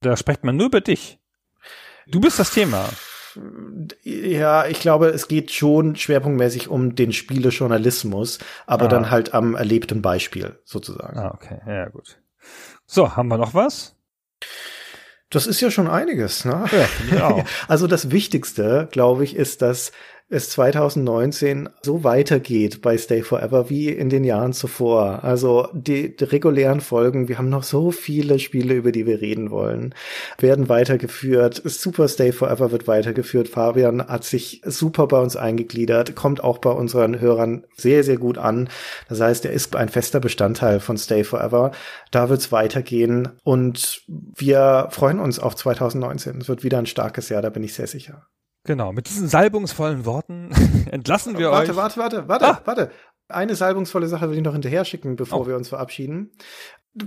[0.00, 1.18] Da spricht man nur über dich.
[2.06, 2.88] Du bist das Thema.
[4.04, 8.88] Ja, ich glaube, es geht schon schwerpunktmäßig um den Spielejournalismus, aber Ah.
[8.88, 11.18] dann halt am erlebten Beispiel sozusagen.
[11.18, 11.58] Ah, okay.
[11.66, 12.18] Ja, gut.
[12.86, 13.96] So, haben wir noch was?
[15.30, 16.66] Das ist ja schon einiges, ne?
[17.10, 17.44] Ja, auch.
[17.68, 19.90] Also das Wichtigste, glaube ich, ist, dass
[20.28, 25.22] es 2019 so weitergeht bei Stay Forever wie in den Jahren zuvor.
[25.22, 29.52] Also die, die regulären Folgen, wir haben noch so viele Spiele, über die wir reden
[29.52, 29.94] wollen,
[30.38, 31.62] werden weitergeführt.
[31.64, 33.48] Super Stay Forever wird weitergeführt.
[33.48, 38.36] Fabian hat sich super bei uns eingegliedert, kommt auch bei unseren Hörern sehr, sehr gut
[38.36, 38.68] an.
[39.08, 41.70] Das heißt, er ist ein fester Bestandteil von Stay Forever.
[42.10, 46.40] Da wird's weitergehen und wir freuen uns auf 2019.
[46.40, 48.26] Es wird wieder ein starkes Jahr, da bin ich sehr sicher.
[48.66, 50.50] Genau, mit diesen salbungsvollen Worten
[50.90, 51.76] entlassen wir warte, euch.
[51.76, 52.60] warte, warte, warte, Ah.
[52.64, 52.90] warte.
[53.28, 55.46] Eine salbungsvolle Sache will ich noch hinterher schicken, bevor oh.
[55.48, 56.30] wir uns verabschieden.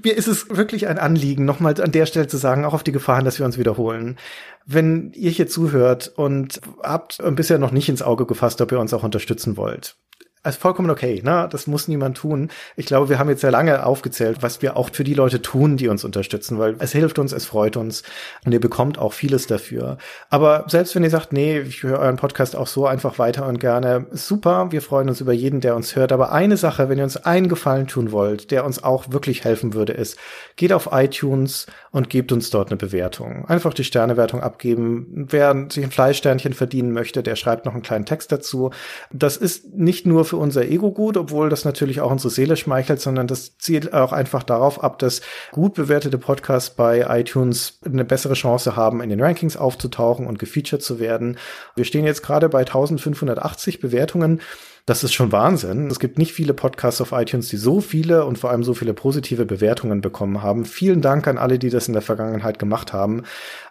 [0.04, 2.92] Mir ist es wirklich ein Anliegen, nochmal an der Stelle zu sagen, auch auf die
[2.92, 4.18] Gefahren, dass wir uns wiederholen.
[4.66, 8.94] Wenn ihr hier zuhört und habt bisher noch nicht ins Auge gefasst, ob ihr uns
[8.94, 9.96] auch unterstützen wollt,
[10.42, 11.50] also vollkommen okay, ne?
[11.52, 12.50] Das muss niemand tun.
[12.78, 15.76] Ich glaube, wir haben jetzt sehr lange aufgezählt, was wir auch für die Leute tun,
[15.76, 18.04] die uns unterstützen, weil es hilft uns, es freut uns
[18.46, 19.98] und ihr bekommt auch vieles dafür.
[20.30, 23.60] Aber selbst wenn ihr sagt, nee, ich höre euren Podcast auch so einfach weiter und
[23.60, 26.14] gerne, super, wir freuen uns über jeden, der uns hört.
[26.14, 29.74] Aber eine Sache, wenn ihr uns einen Gefallen tun wollt, der uns auch wirklich helfen
[29.74, 30.18] würde, ist,
[30.56, 33.46] geht auf iTunes und gebt uns dort eine Bewertung.
[33.50, 35.28] Einfach die Sternewertung abgeben.
[35.30, 38.72] Wer sich ein Fleischsternchen verdienen möchte, der schreibt noch einen kleinen Text dazu.
[39.12, 43.02] Das ist nicht nur für unser Ego gut, obwohl das natürlich auch unsere Seele schmeichelt,
[43.02, 45.22] sondern das zielt auch einfach darauf ab, dass
[45.52, 50.82] gut bewertete Podcasts bei iTunes eine bessere Chance haben, in den Rankings aufzutauchen und gefeatured
[50.82, 51.38] zu werden.
[51.76, 54.42] Wir stehen jetzt gerade bei 1580 Bewertungen.
[54.86, 55.88] Das ist schon Wahnsinn.
[55.88, 58.94] Es gibt nicht viele Podcasts auf iTunes, die so viele und vor allem so viele
[58.94, 60.66] positive Bewertungen bekommen haben.
[60.66, 63.24] Vielen Dank an alle, die das in der Vergangenheit gemacht haben.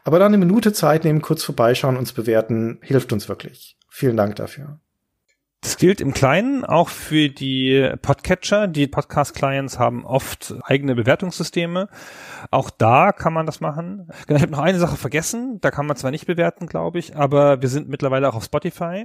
[0.04, 3.76] Aber dann eine Minute Zeit nehmen, kurz vorbeischauen, uns bewerten, hilft uns wirklich.
[3.88, 4.78] Vielen Dank dafür.
[5.60, 8.68] Das gilt im Kleinen auch für die Podcatcher.
[8.68, 11.88] Die Podcast-Clients haben oft eigene Bewertungssysteme.
[12.52, 14.08] Auch da kann man das machen.
[14.26, 15.60] Genau, ich habe noch eine Sache vergessen.
[15.60, 19.04] Da kann man zwar nicht bewerten, glaube ich, aber wir sind mittlerweile auch auf Spotify.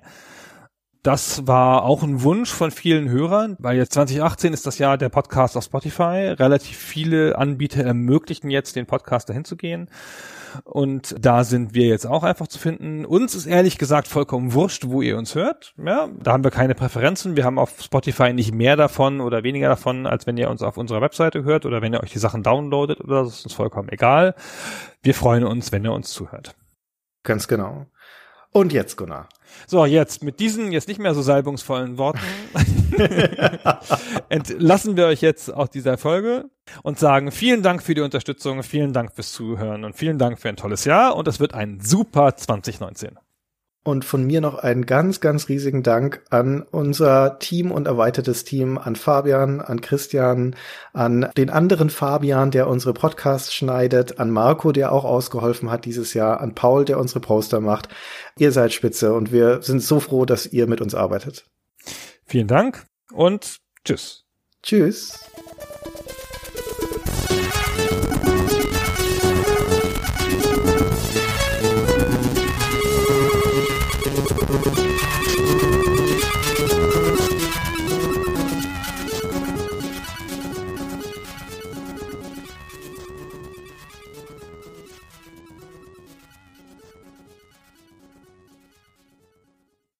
[1.01, 5.09] Das war auch ein Wunsch von vielen Hörern, weil jetzt 2018 ist das Jahr der
[5.09, 6.33] Podcast auf Spotify.
[6.37, 9.89] Relativ viele Anbieter ermöglichen jetzt, den Podcast dahin zu gehen.
[10.63, 13.05] Und da sind wir jetzt auch einfach zu finden.
[13.05, 15.73] Uns ist ehrlich gesagt vollkommen wurscht, wo ihr uns hört.
[15.83, 17.35] Ja, da haben wir keine Präferenzen.
[17.35, 20.77] Wir haben auf Spotify nicht mehr davon oder weniger davon, als wenn ihr uns auf
[20.77, 23.89] unserer Webseite hört oder wenn ihr euch die Sachen downloadet oder das ist uns vollkommen
[23.89, 24.35] egal.
[25.01, 26.55] Wir freuen uns, wenn ihr uns zuhört.
[27.23, 27.87] Ganz genau.
[28.51, 29.29] Und jetzt, Gunnar.
[29.67, 32.19] So, jetzt mit diesen jetzt nicht mehr so salbungsvollen Worten
[34.29, 36.49] entlassen wir euch jetzt aus dieser Folge
[36.83, 40.49] und sagen vielen Dank für die Unterstützung, vielen Dank fürs Zuhören und vielen Dank für
[40.49, 43.17] ein tolles Jahr und es wird ein super 2019.
[43.85, 48.77] Und von mir noch einen ganz, ganz riesigen Dank an unser Team und erweitertes Team,
[48.77, 50.55] an Fabian, an Christian,
[50.93, 56.13] an den anderen Fabian, der unsere Podcasts schneidet, an Marco, der auch ausgeholfen hat dieses
[56.13, 57.89] Jahr, an Paul, der unsere Poster macht.
[58.37, 61.45] Ihr seid spitze und wir sind so froh, dass ihr mit uns arbeitet.
[62.25, 64.23] Vielen Dank und tschüss.
[64.61, 65.19] Tschüss.